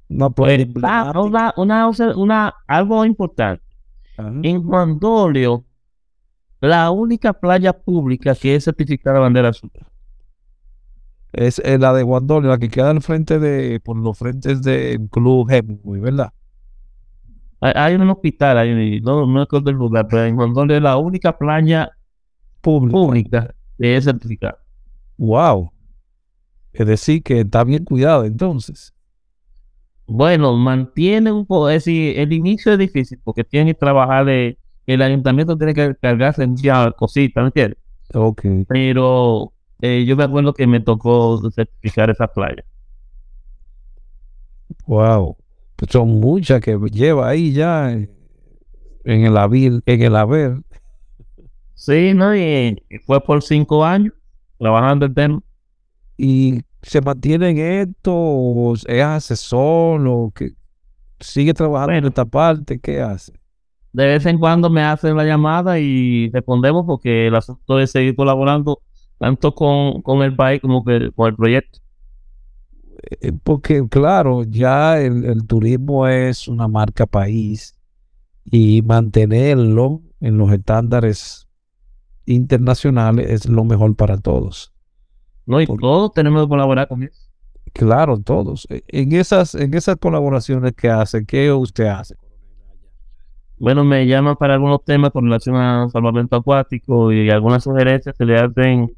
[0.09, 3.63] Una playa Eh, ah, una, una, una, algo importante.
[4.17, 4.33] Ajá.
[4.43, 5.65] En Juan Dolio,
[6.61, 7.73] en Valladolid, hay una playa que se llama Playa Dominicus.
[7.73, 7.73] En Valladolid, sí.
[7.73, 9.71] Ah, En Juan Dolio la única playa pública que es certificada bandera azul.
[11.33, 15.09] Es eh, la de Guandoli, la que queda al frente de, por los frentes del
[15.11, 16.33] Club Hemingway, ¿verdad?
[17.61, 20.97] Hay, hay un hospital ahí, no, no recuerdo el lugar, pero en Guandoli es la
[20.97, 21.91] única playa
[22.61, 22.93] Pública.
[22.93, 24.59] pública que es certificada.
[25.19, 25.73] Wow.
[26.73, 28.95] Es decir, que está bien cuidado entonces.
[30.07, 34.59] Bueno, mantiene un poco, es decir, el inicio es difícil porque tiene que trabajar, de-
[34.87, 36.57] el ayuntamiento tiene que cargarse en
[36.97, 37.79] cositas, ¿me entiendes?
[38.15, 38.43] Ok.
[38.67, 39.53] Pero
[39.83, 42.65] eh, yo me acuerdo que me tocó certificar esa playa.
[44.87, 45.37] Wow.
[45.75, 48.09] Pues son muchas que lleva ahí ya en
[49.05, 50.63] el haber, en el haber.
[51.75, 52.35] Sí, ¿no?
[52.37, 54.15] Y, fue por cinco años
[54.57, 55.43] trabajando el tema.
[56.17, 60.53] y se mantiene en esto o es asesor o que
[61.19, 63.33] sigue trabajando en esta parte, ¿qué hace?
[63.93, 68.15] De vez en cuando me hacen la llamada y respondemos porque el asunto es seguir
[68.15, 68.81] colaborando
[69.23, 71.79] tanto con, con el país como que con el proyecto.
[73.21, 77.79] Eh, Porque claro, ya el, el turismo es una marca país
[78.45, 81.49] y mantenerlo en los estándares
[82.27, 84.73] internacionales es lo mejor para todos.
[85.47, 85.61] ¿no?
[85.61, 87.29] Y todos tenemos que colaborar con eso.
[87.73, 88.67] Claro, todos.
[88.71, 92.17] E- En esas, en esas colaboraciones que hace, ¿qué usted hace?
[93.59, 98.25] Bueno, me llaman para algunos temas con relación a salvamento acuático y algunas sugerencias se
[98.25, 98.91] le hacen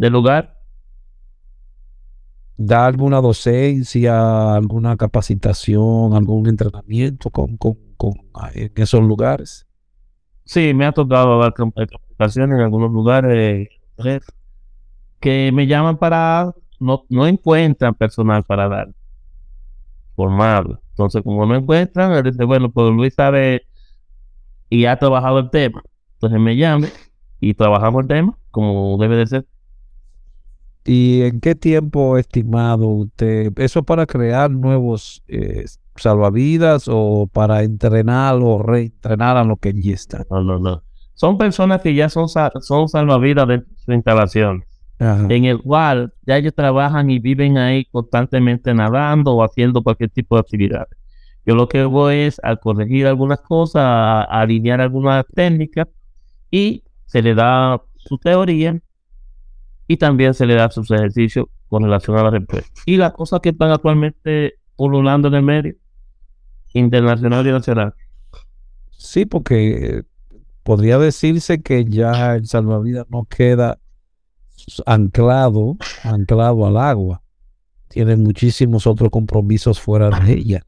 [0.00, 0.56] del lugar.
[2.56, 9.66] ¿Da alguna docencia, alguna capacitación, algún entrenamiento con, con, con- ah, en esos lugares?
[10.44, 14.20] Sí, me ha tocado dar eh, capacitación en algunos lugares eh,
[15.20, 18.88] que me llaman para, no, no encuentran personal para dar
[20.16, 20.80] formado.
[20.92, 23.62] Entonces, como no encuentran, él dice, bueno, pues Luis sabe
[24.70, 25.82] y ha trabajado el tema.
[26.14, 26.88] Entonces me llame
[27.38, 29.46] y trabajamos el tema como debe de ser.
[30.84, 33.52] ¿Y en qué tiempo estimado usted?
[33.58, 35.64] ¿Eso para crear nuevos eh,
[35.96, 40.24] salvavidas o para entrenar o reentrenar a lo que ya está?
[40.30, 40.82] No, no, no.
[41.14, 44.64] Son personas que ya son, son salvavidas de su instalación.
[45.02, 45.26] Ajá.
[45.30, 50.36] en el cual ya ellos trabajan y viven ahí constantemente nadando o haciendo cualquier tipo
[50.36, 50.86] de actividad.
[51.46, 55.88] Yo lo que voy es a corregir algunas cosas, a, a alinear algunas técnicas
[56.50, 58.78] y se le da su teoría
[59.90, 62.70] y también se le da sus ejercicios con relación a la respuesta.
[62.86, 65.74] Y las cosas que están actualmente pululando en el medio,
[66.72, 67.94] internacional y nacional.
[68.92, 70.02] Sí, porque eh,
[70.62, 73.80] podría decirse que ya el salvavidas no queda
[74.86, 77.24] anclado, anclado al agua.
[77.88, 80.66] Tiene muchísimos otros compromisos fuera de ella.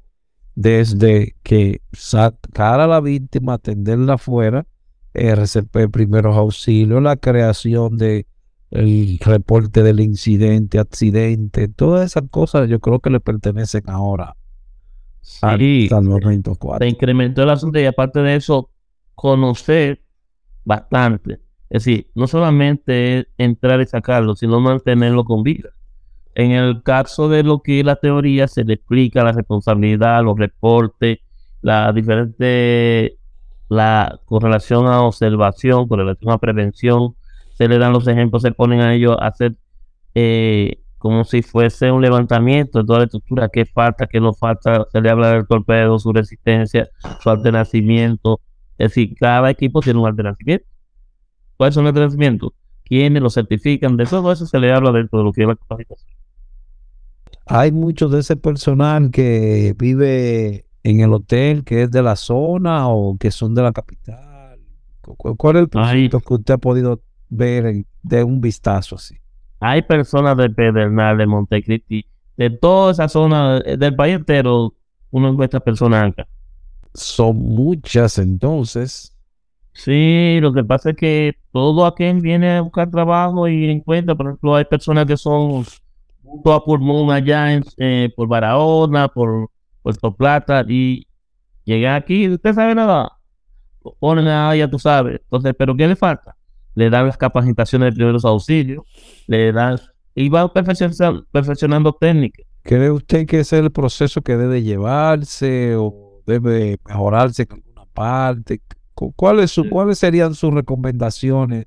[0.57, 4.67] Desde que sacar a la víctima, atenderla afuera,
[5.15, 8.27] RCP, primeros auxilios, la creación de
[8.73, 14.37] el reporte del incidente, accidente, todas esas cosas yo creo que le pertenecen ahora
[15.43, 16.89] al Sí, salvamento se acuático.
[16.89, 18.71] incrementó el asunto y aparte de eso,
[19.15, 20.03] conocer
[20.65, 21.35] bastante.
[21.71, 25.71] Es decir, no solamente entrar y sacarlo, sino mantenerlo con vida.
[26.35, 30.39] En el caso de lo que es la teoría, se le explica la responsabilidad, los
[30.39, 31.21] reportes,
[31.63, 33.19] la diferente,
[33.69, 37.17] la con relación a observación, con relación a prevención,
[37.55, 39.57] se le dan los ejemplos, se ponen a ellos a hacer
[40.15, 44.87] eh, como si fuese un levantamiento de toda la estructura, qué falta, qué no falta,
[44.93, 46.89] se le habla del torpedo, su resistencia,
[47.21, 48.41] su altenacimiento.
[48.79, 50.67] Es decir, cada equipo tiene un altenacimiento.
[51.57, 52.53] ¿Cuáles son los altenacimientos?
[52.85, 53.97] ¿Quiénes lo certifican?
[53.97, 56.17] De todo eso se le habla dentro de lo que es la capacitación.
[57.47, 62.89] Hay mucho de ese personal que vive en el hotel, que es de la zona
[62.89, 64.59] o que son de la capital.
[65.01, 67.01] ¿Cu- cu- ¿Cuál es el proyecto que usted ha podido
[67.33, 69.17] ver de un vistazo así?
[69.61, 72.05] Hay personas de Pedernal, de Montecristi,
[72.37, 74.75] de toda esa zona eh, del país entero,
[75.11, 76.27] uno encuentra personas acá.
[76.95, 79.17] Son muchas entonces.
[79.73, 84.27] Sí, lo que pasa es que todo aquel viene a buscar trabajo y encuentra, por
[84.27, 85.65] ejemplo, hay personas que son
[86.23, 89.49] junto a pulmón allá en, eh, por Barahona, por
[89.83, 91.07] Puerto Plata, y
[91.65, 93.13] llegan aquí, ¿usted sabe nada?
[93.99, 95.21] Ponen ahí, ya tú sabes.
[95.23, 96.37] Entonces, ¿pero qué le falta?
[96.75, 98.85] Le dan las capacitaciones de primeros auxilios,
[99.27, 99.79] le dan,
[100.15, 102.47] y van perfeccionando, perfeccionando técnicas.
[102.63, 107.85] ¿Cree usted que ese es el proceso que debe llevarse o debe mejorarse en alguna
[107.93, 108.61] parte?
[108.95, 111.67] Cu- ¿Cuáles, su- ¿Cuáles serían sus recomendaciones?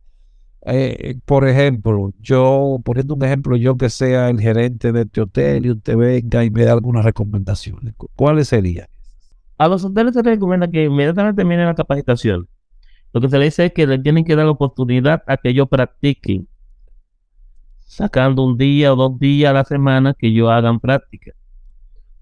[0.68, 5.66] Eh, por ejemplo, yo, poniendo un ejemplo, yo que sea el gerente de este hotel
[5.68, 7.93] y usted venga y me dé algunas recomendaciones.
[7.95, 8.88] Cu- ¿Cuáles serían?
[9.58, 12.47] A los hoteles se les recomienda que inmediatamente terminen la capacitación,
[13.16, 15.47] Lo que se le dice es que le tienen que dar la oportunidad a que
[15.47, 16.49] ellos practiquen,
[17.80, 21.32] sacando un día o dos días a la semana que ellos hagan práctica.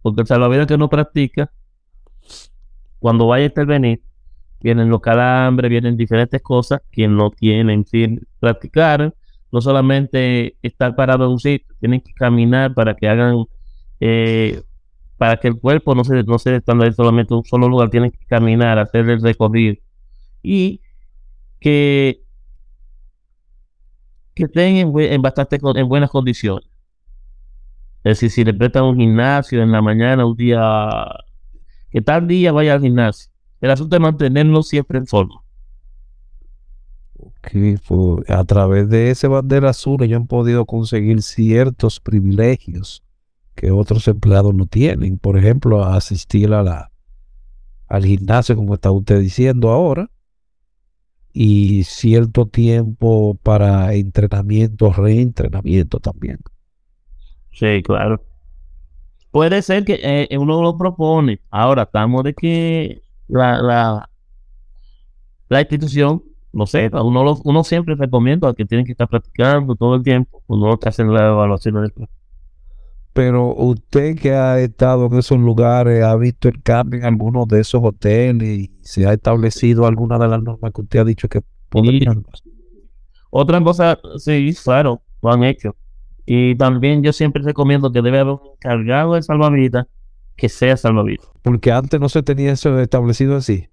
[0.03, 1.51] Porque el salvavidas que no practica,
[2.99, 4.03] cuando vaya a intervenir,
[4.61, 9.15] vienen los calambres, vienen diferentes cosas que no tienen sin practicar.
[9.51, 13.45] No solamente estar parado en un sitio, tienen que caminar para que hagan,
[13.99, 14.61] eh,
[15.17, 18.11] para que el cuerpo no se, no se estandarice solamente en un solo lugar, tienen
[18.11, 19.77] que caminar, hacer el recorrido.
[20.43, 20.81] Y
[21.63, 22.21] que,
[24.35, 26.67] que estén en, bastante en buenas condiciones.
[28.03, 30.59] Es decir, si le prestan un gimnasio en la mañana, un día,
[31.89, 33.31] que tal día vaya al gimnasio.
[33.61, 35.41] El asunto es mantenerlo siempre en forma.
[37.87, 43.05] Pues, a través de ese bandera azul ellos han podido conseguir ciertos privilegios
[43.55, 45.17] que otros empleados no tienen.
[45.17, 46.91] Por ejemplo, asistir a la,
[47.87, 50.09] al gimnasio, como está usted diciendo ahora,
[51.33, 56.37] y cierto tiempo para entrenamiento, reentrenamiento también.
[57.51, 58.23] Sí, claro.
[59.31, 61.41] Puede ser que eh, uno lo propone.
[61.49, 64.09] Ahora estamos de que la, la,
[65.49, 70.03] la institución, no sé, uno, uno siempre recomienda que tienen que estar practicando todo el
[70.03, 71.91] tiempo, uno que hace la evaluación.
[73.13, 77.61] Pero usted que ha estado en esos lugares, ha visto el cambio en algunos de
[77.61, 81.41] esos hoteles y se ha establecido alguna de las normas que usted ha dicho que
[81.69, 82.25] podrían.
[83.29, 85.75] Otra cosa, sí, claro, lo han hecho.
[86.25, 89.85] Y también yo siempre recomiendo que debe haber un encargado de salvavidas
[90.35, 91.27] que sea salvavidas.
[91.43, 93.67] Porque antes no se tenía eso establecido así.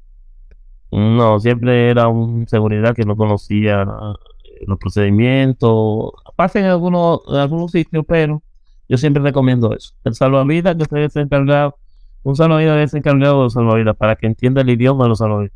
[0.90, 6.12] No, siempre era un seguridad que no conocía eh, los procedimientos.
[6.36, 8.42] Pasa en algunos, en algunos sitios, pero
[8.90, 9.94] yo siempre recomiendo eso.
[10.02, 11.78] El salvavidas que se esté encargado,
[12.24, 15.54] un salvavidas debe ser encargado de salvavidas para que entienda el idioma de los salvavidas.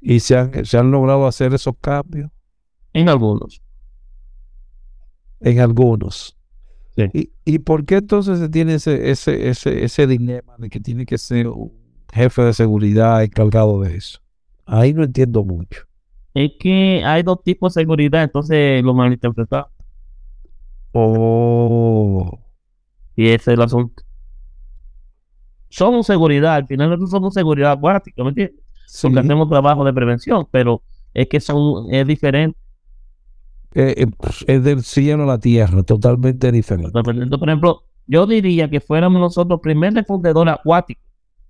[0.00, 2.30] ¿Y se han, se han logrado hacer esos cambios?
[2.92, 3.60] En algunos.
[5.40, 6.36] En algunos.
[6.94, 7.32] Sí.
[7.44, 11.18] ¿Y, por qué entonces se tiene ese, ese, ese, ese dilema de que tiene que
[11.18, 11.72] ser un
[12.12, 14.20] jefe de seguridad encargado de eso?
[14.64, 15.88] Ahí no entiendo mucho.
[16.34, 19.71] Es que hay dos tipos de seguridad, entonces lo malinterpretado.
[20.92, 22.38] Oh.
[23.16, 24.02] Y ese es el asunto.
[25.68, 28.60] Somos seguridad, al final nosotros somos seguridad acuática, ¿me entiendes?
[29.00, 30.82] Porque hacemos trabajo de prevención, pero
[31.14, 32.58] es que son, es diferente.
[33.74, 34.06] Eh, eh,
[34.46, 36.92] es del cielo a la tierra, totalmente diferente.
[37.02, 41.00] Por ejemplo, yo diría que fuéramos nosotros primer refundidor acuático.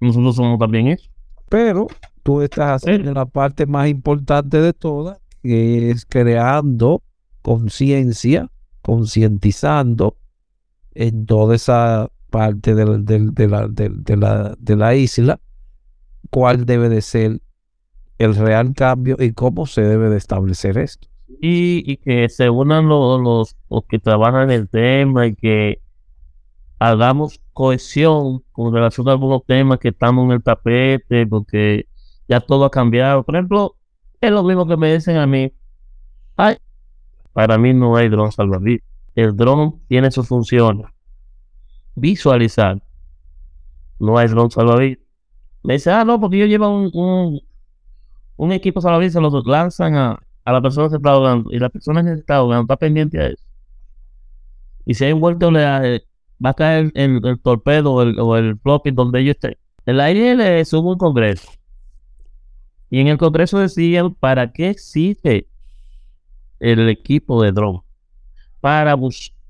[0.01, 1.11] Nosotros somos también eso.
[1.49, 1.89] Pero
[2.23, 7.03] tú estás haciendo la parte más importante de todas, que es creando
[7.43, 8.49] conciencia
[8.83, 10.17] concientizando
[10.95, 15.41] en toda esa parte de, la, de, la, isla
[16.31, 17.41] cuál debe de ser
[18.19, 21.09] el real cambio y cómo se debe de establecer esto.
[21.41, 25.81] Y, que se unan los, los, que trabajan en el tema y que
[26.79, 31.87] hagamos cohesión con relación a algunos temas que estamos en el tapete, porque
[32.29, 33.25] ya todo ha cambiado.
[33.25, 33.77] Por ejemplo,
[34.21, 35.53] es lo mismo que me dicen a mí.
[36.37, 36.57] Ay,
[37.33, 38.87] para mí no hay dron salvavidas.
[39.15, 40.87] El dron tiene sus funciones.
[41.95, 42.83] Visualizar.
[43.99, 44.99] No hay dron salvavidas.
[45.63, 47.41] Me dice, ah, no, porque yo llevo un,
[48.37, 51.53] un, equipo salvavidas, se lo lanzan a, a, la persona que se está ahogando.
[51.53, 53.45] Y la persona que se está ahogando está pendiente a eso.
[54.85, 56.05] Y si hay un vuelto, le,
[56.45, 59.57] va a caer el, el torpedo o el, o el floppy donde ellos estén.
[59.87, 61.51] El aire le sube un congreso.
[62.91, 65.49] Y en el congreso decían para qué existe
[66.63, 67.81] el equipo de dron.
[68.61, 68.97] Para,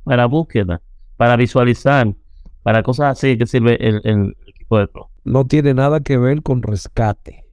[0.04, 0.80] para búsqueda,
[1.16, 2.14] para visualizar,
[2.62, 5.06] para cosas así que sirve el, equipo de dron.
[5.24, 7.44] No tiene nada que ver con rescate.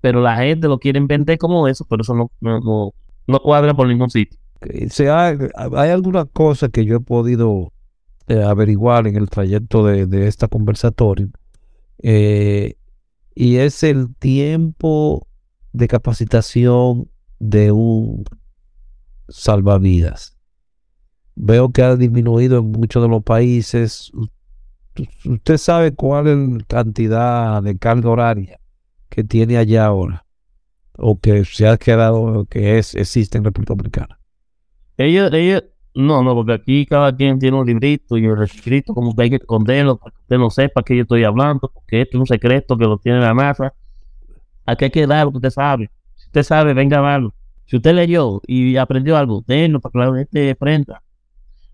[0.00, 4.10] Pero la gente lo quiere vender como eso, pero eso no, no, cuadra por ningún
[4.10, 4.38] sitio.
[4.60, 7.72] hay alguna cosa que yo he podido
[8.28, 11.28] eh, averiguar en el trayecto de, de esta conversatorio.
[12.02, 12.76] Eh,
[13.34, 15.26] y es el tiempo
[15.72, 18.24] de capacitación de un
[19.28, 20.36] salvavidas.
[21.36, 24.12] Veo que ha disminuido en muchos de los países.
[25.24, 28.60] ¿Usted sabe cuál es la cantidad de carga horaria
[29.08, 30.24] que tiene allá ahora?
[30.96, 34.20] O que se ha quedado, que es, existe en República Dominicana.
[34.96, 35.64] Ellos, ellos,
[35.94, 39.30] no, no, porque aquí cada quien tiene un librito y el escrito como que hay
[39.30, 42.26] que esconderlo para que usted no sepa que yo estoy hablando, porque esto es un
[42.26, 43.74] secreto que lo tiene la masa.
[44.66, 45.90] Aquí hay que dar lo que usted sabe.
[46.14, 47.34] Si usted sabe, venga a darlo.
[47.66, 51.02] Si usted leyó y aprendió algo, denlo para que la gente aprenda.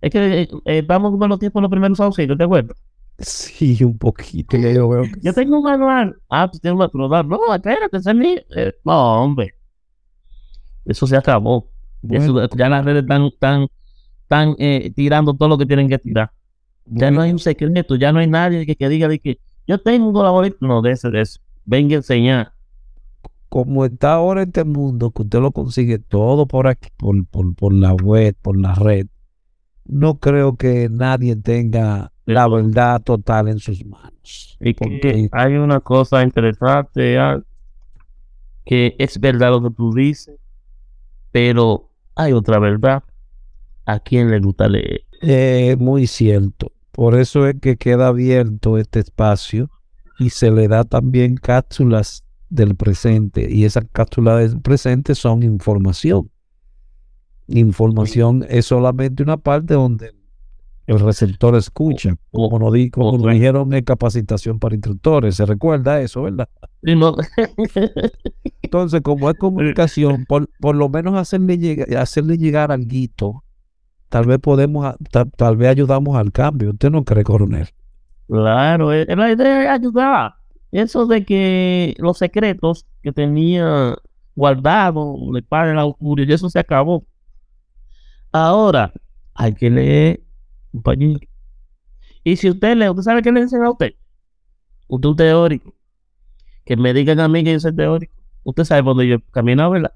[0.00, 2.76] Es que eh, eh, vamos con los tiempos los primeros auxilios, ¿te acuerdas?
[3.18, 4.56] Sí, un poquito.
[4.56, 5.02] Ya yo veo.
[5.02, 6.16] que Yo tengo un manual.
[6.30, 7.28] Ah, tú tienes un manual.
[7.28, 8.40] No, espérate, ese es mío.
[8.56, 9.54] Eh, no, hombre.
[10.86, 11.68] Eso se acabó.
[12.08, 13.66] Eso- ya las redes están, están,
[14.22, 16.30] están eh, tirando todo lo que tienen que tirar.
[16.86, 19.78] Ya no hay un secreto, ya no hay nadie que, que diga de que yo
[19.78, 20.56] tengo un colaborador.
[20.60, 21.40] No, de ese, de eso.
[21.64, 22.52] Venga a enseñar.
[23.50, 27.74] Como está ahora este mundo, que usted lo consigue todo por aquí, por, por, por
[27.74, 29.08] la web, por la red,
[29.84, 34.56] no creo que nadie tenga la verdad total en sus manos.
[34.60, 37.44] Y Porque- que hay una cosa interesante, Al,
[38.64, 40.38] que es verdad lo que tú dices,
[41.32, 43.02] pero hay otra verdad.
[43.84, 45.02] ¿A quién le gusta leer?
[45.22, 46.70] Eh, muy cierto.
[46.92, 49.70] Por eso es que queda abierto este espacio
[50.20, 53.48] y se le da también cápsulas del presente.
[53.50, 56.30] Y esas cápsulas del presente son información.
[57.48, 60.12] Información es solamente una parte donde
[60.86, 62.14] el receptor escucha.
[62.32, 63.32] Como nos, di- como nos Otra.
[63.32, 65.36] dijeron en capacitación para instructores.
[65.36, 66.48] ¿Se recuerda eso, verdad?
[66.82, 67.16] No-
[68.62, 73.42] Entonces, como es comunicación, por, por lo menos hacerle, llega- hacerle llegar al guito,
[74.08, 76.70] tal vez podemos, a- ta- tal vez ayudamos al cambio.
[76.70, 77.68] ¿Usted no cree, coronel?
[78.28, 80.34] claro, la idea es ayudar.
[80.72, 83.96] Eso de que los secretos que tenía
[84.36, 87.04] guardado le padre la augurio, y eso se acabó.
[88.32, 88.92] Ahora,
[89.34, 90.22] hay que leer
[90.82, 91.26] pañito.
[92.22, 93.94] Y si usted lee, ¿usted sabe qué le dicen a usted?
[94.88, 95.74] Usted es un teórico.
[96.64, 98.14] Que me digan a mí que yo soy teórico.
[98.44, 99.94] Usted sabe por dónde yo camino, ¿verdad?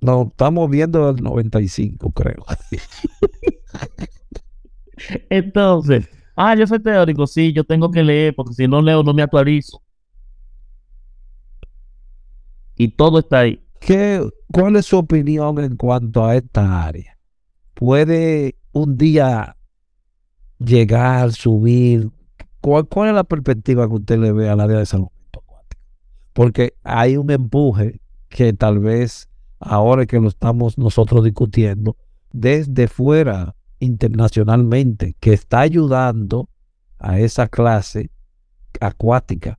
[0.00, 2.44] No, estamos viendo el 95, creo.
[5.30, 6.08] Entonces,
[6.38, 9.22] ah, yo soy teórico, sí, yo tengo que leer, porque si no leo no me
[9.22, 9.82] actualizo.
[12.76, 13.60] Y todo está ahí.
[13.80, 17.18] ¿Qué, ¿Cuál es su opinión en cuanto a esta área?
[17.74, 19.56] ¿Puede un día
[20.58, 22.08] llegar, subir?
[22.60, 25.82] ¿Cuál, cuál es la perspectiva que usted le ve al área de acuático?
[26.32, 29.28] Porque hay un empuje que tal vez
[29.58, 31.96] ahora que lo estamos nosotros discutiendo
[32.30, 36.48] desde fuera internacionalmente que está ayudando
[36.98, 38.10] a esa clase
[38.80, 39.58] acuática.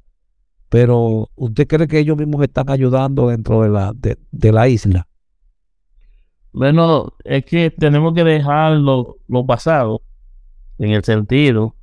[0.69, 5.07] Pero ¿usted cree que ellos mismos están ayudando dentro de la, de, la isla?
[6.51, 10.01] Bueno, es que tenemos que dejar lo, lo pasado
[10.77, 11.75] en el sentido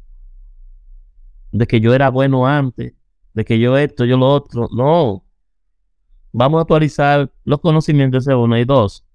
[1.53, 2.95] de que yo era bueno antes,
[3.34, 4.68] de que yo esto, yo lo otro.
[4.72, 5.24] No.
[6.32, 9.05] Vamos a actualizar los conocimientos de uno y dos.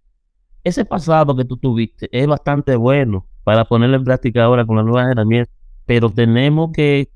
[0.64, 4.86] Ese pasado que tú tuviste es bastante bueno para ponerlo en práctica ahora con las
[4.86, 5.54] nuevas herramientas,
[5.86, 7.10] pero tenemos que,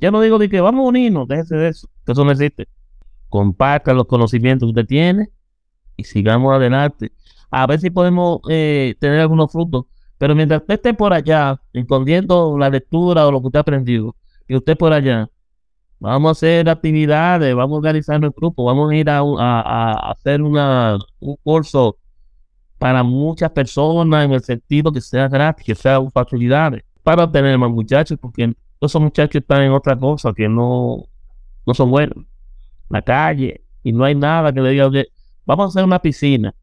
[0.00, 2.68] ya no digo de que vamos a unirnos, déjese de eso, que eso no existe.
[3.28, 5.30] Comparta los conocimientos que usted tiene
[5.96, 7.12] y sigamos adelante.
[7.50, 9.86] A ver si podemos eh, tener algunos frutos.
[10.18, 14.16] Pero mientras usted esté por allá, escondiendo la lectura o lo que usted ha aprendido,
[14.48, 15.28] y usted por allá,
[15.98, 19.60] vamos a hacer actividades, vamos a organizarnos en grupo, vamos a ir a, a-
[20.08, 21.98] a hacer una, un curso
[22.80, 27.70] para muchas personas en el sentido que sea gratis, que sea facilidades, para obtener más
[27.70, 31.04] muchachos, porque esos muchachos están en otra cosa que no,
[31.66, 32.24] no son buenos.
[32.88, 35.08] La calle, y no hay nada que le diga, "Oye,
[35.44, 36.54] vamos a hacer una piscina.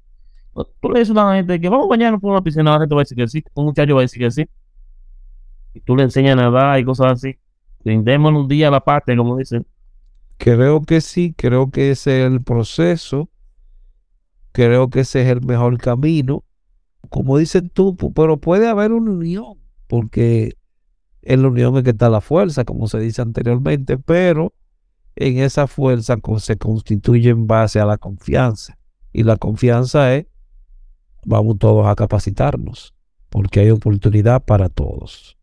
[0.81, 2.95] Tú le dices a una gente que vamos a bañarnos por una piscina, la gente
[2.95, 4.49] va a decir que sí, un muchacho va a decir que sí.
[5.75, 7.37] Y tú le enseñas a nadar y cosas así.
[7.83, 9.67] Brindémonos un día a la parte, como dicen.
[10.37, 13.29] Creo que sí, creo que ese es el proceso,
[14.57, 16.43] creo que ese es el mejor camino.
[17.09, 20.57] Como dices tú, pero puede haber una unión, porque
[21.21, 24.53] en la unión es que está la fuerza, como se dice anteriormente, pero
[25.15, 28.79] en esa fuerza se constituye en base a la confianza.
[29.13, 30.25] Y la confianza es,
[31.23, 32.95] vamos todos a capacitarnos,
[33.29, 35.37] porque hay oportunidad para todos.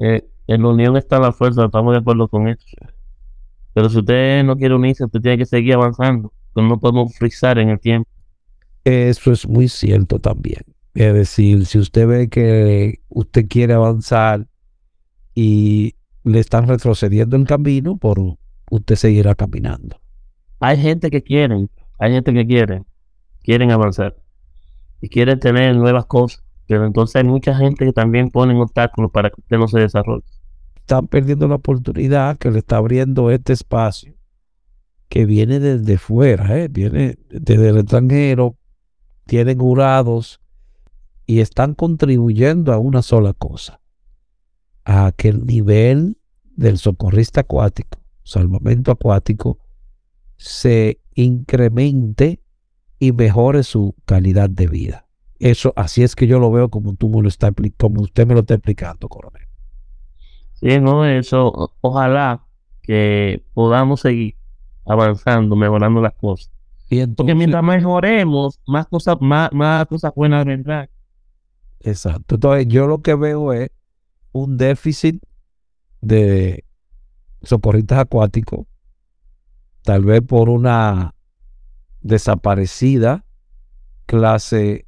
[0.00, 2.66] Eh, en la unión está la fuerza, estamos de acuerdo con eso.
[3.72, 6.30] Pero si usted no quiere unirse, usted tiene que seguir avanzando.
[6.54, 8.13] no podemos frizar en el tiempo.
[8.84, 10.62] Eso es muy cierto también.
[10.94, 14.46] Es decir, si usted ve que usted quiere avanzar
[15.34, 18.20] y le están retrocediendo el camino, por
[18.70, 20.00] usted seguirá caminando.
[20.60, 21.68] Hay gente que quieren,
[21.98, 22.86] hay gente que quieren,
[23.42, 24.16] quieren avanzar
[25.00, 26.44] y quieren tener nuevas cosas.
[26.66, 30.24] Pero entonces hay mucha gente que también ponen obstáculos para que usted no se desarrolle.
[30.76, 34.14] Están perdiendo la oportunidad que le está abriendo este espacio
[35.08, 36.68] que viene desde fuera, ¿eh?
[36.68, 38.56] viene desde el extranjero,
[39.26, 40.40] tienen jurados
[41.26, 43.80] y están contribuyendo a una sola cosa,
[44.84, 46.18] a que el nivel
[46.56, 49.58] del socorrista acuático, salvamento acuático,
[50.36, 52.40] se incremente
[52.98, 55.06] y mejore su calidad de vida.
[55.38, 58.34] Eso, así es que yo lo veo como tú me lo está como usted me
[58.34, 59.48] lo está explicando, coronel.
[60.54, 62.46] Sí, no, eso, ojalá
[62.82, 64.36] que podamos seguir
[64.86, 66.50] avanzando, mejorando las cosas.
[66.88, 70.88] Y Porque entonces, mientras mejoremos, más cosas, más, más cosas buenas vendrán.
[71.80, 72.36] exacto.
[72.36, 73.70] Entonces, yo lo que veo es
[74.32, 75.22] un déficit
[76.00, 76.64] de
[77.42, 78.66] socorristas acuáticos,
[79.82, 81.14] tal vez por una
[82.00, 83.24] desaparecida
[84.06, 84.86] clase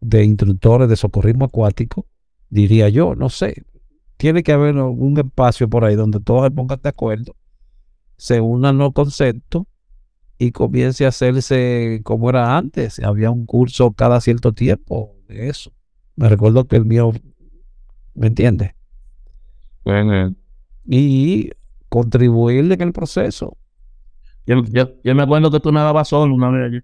[0.00, 2.06] de instructores de socorrismo acuático,
[2.50, 3.64] diría yo, no sé.
[4.16, 7.36] Tiene que haber un espacio por ahí donde todos se pongan de acuerdo,
[8.16, 9.64] se unan los conceptos
[10.38, 12.98] y comience a hacerse como era antes.
[13.00, 15.72] Había un curso cada cierto tiempo de eso.
[16.16, 17.12] Me recuerdo que el mío,
[18.14, 18.72] ¿me entiendes?
[20.84, 21.50] Y
[21.88, 23.56] contribuir en el proceso.
[24.46, 26.82] Yo, yo, yo me acuerdo que tú nadabas solo una vez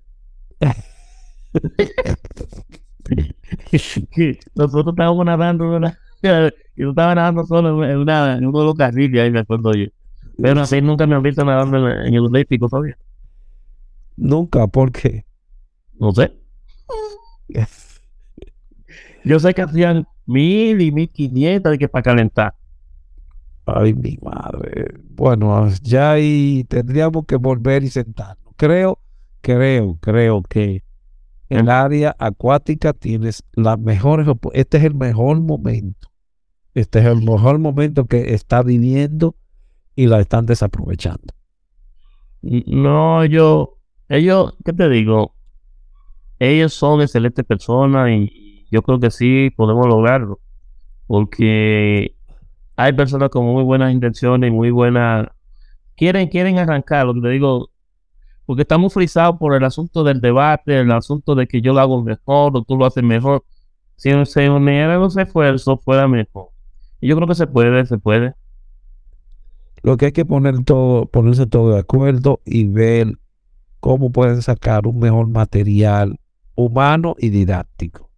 [4.55, 5.81] Nosotros estábamos nadando.
[6.77, 9.73] Y tú estabas nadando solo en, una, en uno de los carriles, ahí me acuerdo
[9.75, 9.87] yo.
[10.41, 12.97] Pero así nunca me han visto nadando en, en el Olímpico todavía.
[14.19, 15.25] Nunca, porque
[15.99, 16.33] No sé.
[19.25, 22.55] Yo sé que hacían mil y mil quinientas de que para calentar.
[23.65, 24.95] Ay, mi madre.
[25.11, 28.55] Bueno, ya ahí tendríamos que volver y sentarnos.
[28.57, 28.99] Creo,
[29.41, 30.83] creo, creo que
[31.49, 34.27] el área acuática tienes las mejores.
[34.53, 36.09] Este es el mejor momento.
[36.75, 39.37] Este es el mejor momento que está viviendo
[39.95, 41.35] y la están desaprovechando.
[42.41, 43.78] No, yo,
[44.09, 45.35] ellos, ¿qué te digo?
[46.39, 50.41] Ellos son excelentes personas y yo creo que sí podemos lograrlo.
[51.07, 52.15] Porque
[52.77, 55.29] hay personas con muy buenas intenciones y muy buenas.
[55.97, 57.71] Quieren, quieren arrancar, lo que te digo.
[58.47, 62.03] Porque estamos frisados por el asunto del debate, el asunto de que yo lo hago
[62.03, 63.45] mejor o tú lo haces mejor.
[63.97, 66.49] Si se unieran los esfuerzos, fuera mejor.
[67.01, 68.35] Y yo creo que se puede, se puede.
[69.83, 73.19] Lo que hay que poner todo, ponerse todo de acuerdo y ver
[73.81, 76.19] cómo pueden sacar un mejor material
[76.55, 78.11] humano y didáctico.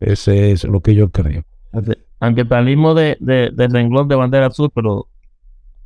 [0.00, 1.44] Ese es lo que yo creo.
[2.20, 5.08] Aunque- salimos de, de- del renglón de bandera azul, pero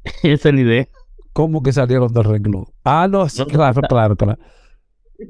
[0.22, 0.88] esa es la idea.
[1.32, 2.66] ¿Cómo que salieron del renglón?
[2.84, 4.38] Ah, no, sí, claro, claro, claro.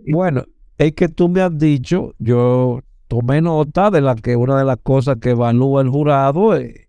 [0.06, 0.44] Bueno,
[0.76, 4.76] es que tú me has dicho, yo tomé nota de la que una de las
[4.82, 6.88] cosas que evalúa el jurado eh,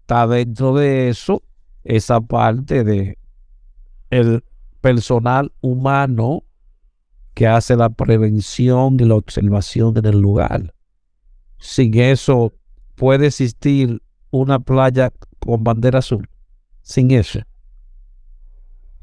[0.00, 1.42] está dentro de eso,
[1.82, 3.18] esa parte de
[4.10, 4.44] el
[4.80, 6.44] personal humano
[7.36, 10.72] que hace la prevención y la observación en el lugar.
[11.58, 12.54] Sin eso,
[12.94, 16.30] puede existir una playa con bandera azul.
[16.80, 17.40] Sin eso.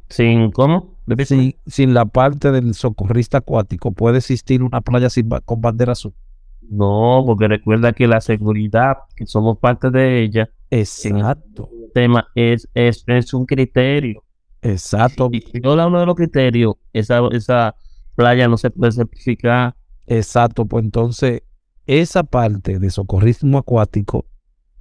[0.10, 0.98] ¿Sin cómo?
[1.26, 6.16] Sin, sin la parte del socorrista acuático, puede existir una playa sin con bandera azul.
[6.60, 12.68] No, porque recuerda que la seguridad, que somos parte de ella, Exacto, el tema es,
[12.74, 14.24] es, es un criterio.
[14.64, 17.76] exacto, Y uno de los criterios, esa, esa
[18.16, 19.76] playa no se puede certificar.
[20.06, 20.66] exacto.
[20.66, 21.42] Pues entonces,
[21.86, 24.26] esa parte de socorrismo acuático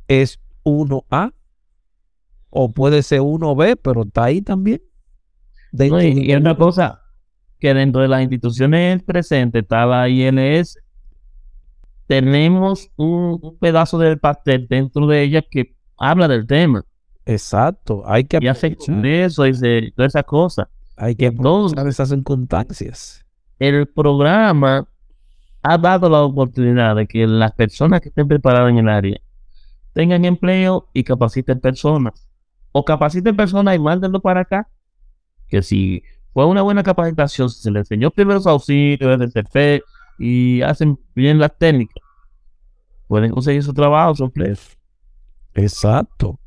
[0.09, 1.33] es 1A
[2.51, 4.83] o puede ser 1B, pero está ahí también.
[5.73, 7.01] No, y, de- y otra cosa,
[7.59, 10.79] que dentro de las instituciones presentes está la INS,
[12.07, 16.85] tenemos un, un pedazo del pastel dentro de ella que habla del tema
[17.25, 20.67] Exacto, hay que y hace eso y se- todas esas cosas.
[20.97, 23.25] Hay que aprovechar esas circunstancias.
[23.59, 24.89] el programa
[25.63, 29.21] ha dado la oportunidad de que las personas que estén preparadas en el área
[29.93, 32.29] tengan empleo y capaciten personas.
[32.73, 34.69] O capaciten personas y mándenlo para acá.
[35.49, 39.85] Que si fue una buena capacitación, si se le enseñó primeros auxilios, DTP
[40.19, 42.03] y hacen bien las técnicas,
[43.07, 44.57] pueden conseguir su trabajo, su empleo.
[45.55, 46.41] Exacto.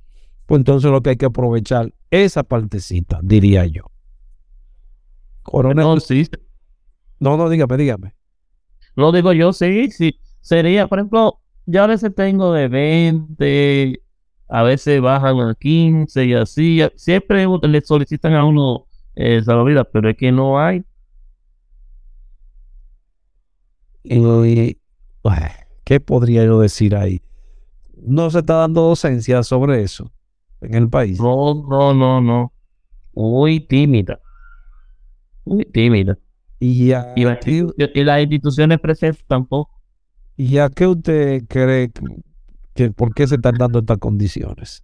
[0.47, 3.83] Pues entonces lo que hay que aprovechar esa partecita, diría yo.
[5.45, 6.27] Coronel, No, sí,
[7.19, 8.15] no, no, dígame, dígame.
[8.95, 10.19] No digo yo, sí, sí.
[10.41, 14.01] Sería, por ejemplo, yo a veces tengo de 20,
[14.49, 16.81] a veces bajan a 15 y así.
[16.95, 20.83] Siempre le solicitan a uno eh, salvavidas, pero es que no hay.
[24.03, 24.77] Y,
[25.83, 27.21] ¿qué podría yo decir ahí?
[27.95, 30.11] No se está dando docencia sobre eso
[30.61, 31.19] en el país.
[31.19, 32.53] No, no, no, no.
[33.13, 34.19] Muy tímida.
[35.45, 36.17] Muy tímida.
[36.59, 39.71] ¿Y a, Y, la- qué, y las instituciones presentes tampoco.
[40.37, 42.01] y a qué usted cree que,
[42.73, 44.83] que- por qué se están dando estas condiciones?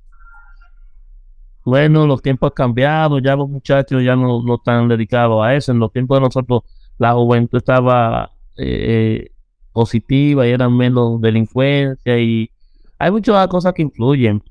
[1.64, 5.72] Bueno, los tiempos han cambiado, ya los muchachos ya no, no están dedicados a eso.
[5.72, 6.62] En los tiempos de nosotros,
[6.98, 9.30] la juventud estaba eh,
[9.72, 12.50] positiva y eran menos delincuencia y
[12.98, 14.42] hay muchas cosas que influyen.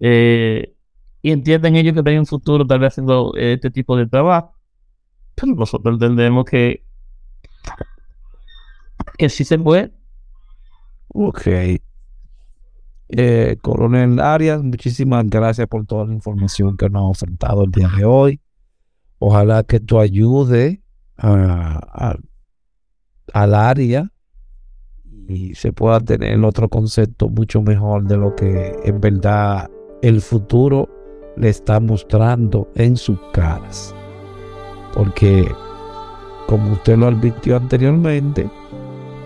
[0.00, 0.74] eh,
[1.22, 4.54] y entienden ellos que tienen un futuro tal vez haciendo este tipo de trabajo.
[5.40, 6.84] Pero nosotros entendemos que,
[9.16, 9.92] que sí se puede.
[11.08, 11.46] Ok.
[13.10, 17.88] Eh, Coronel Arias, muchísimas gracias por toda la información que nos ha ofertado el día
[17.96, 18.40] de hoy.
[19.18, 20.82] Ojalá que esto ayude
[21.16, 22.16] a-
[23.32, 24.10] al área
[25.28, 29.68] y se pueda tener otro concepto mucho mejor de lo que en verdad
[30.02, 30.88] el futuro
[31.36, 33.94] le está mostrando en sus caras.
[34.94, 35.52] Porque,
[36.46, 38.48] como usted lo advirtió anteriormente,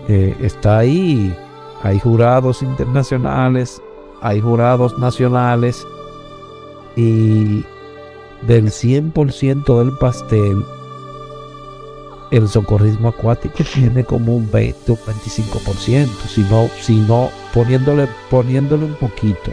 [0.07, 1.35] eh, está ahí
[1.83, 3.81] hay jurados internacionales,
[4.21, 5.85] hay jurados nacionales
[6.95, 7.65] y
[8.43, 10.63] del 100% del pastel,
[12.31, 18.85] el socorrismo acuático tiene como un 20 o 25%, si no, si no poniéndole, poniéndole
[18.85, 19.51] un poquito.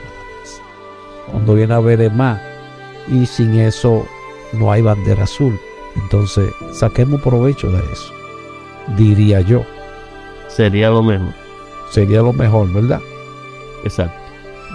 [1.33, 2.41] Cuando viene a ver más.
[3.09, 4.07] Y sin eso
[4.53, 5.59] no hay bandera azul.
[5.97, 8.12] Entonces, saquemos provecho de eso,
[8.97, 9.64] diría yo.
[10.49, 11.32] Sería lo mejor.
[11.91, 13.01] Sería lo mejor, ¿verdad?
[13.84, 14.18] Exacto.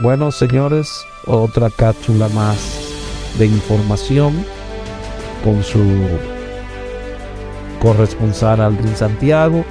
[0.01, 2.86] Bueno, señores, otra cápsula más
[3.38, 4.34] de información
[5.43, 5.80] con su
[7.82, 9.63] corresponsal Aldrin Santiago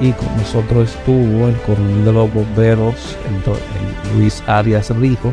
[0.00, 2.94] y con nosotros estuvo el coronel de los bomberos,
[3.28, 5.32] el, Luis Arias Rijo,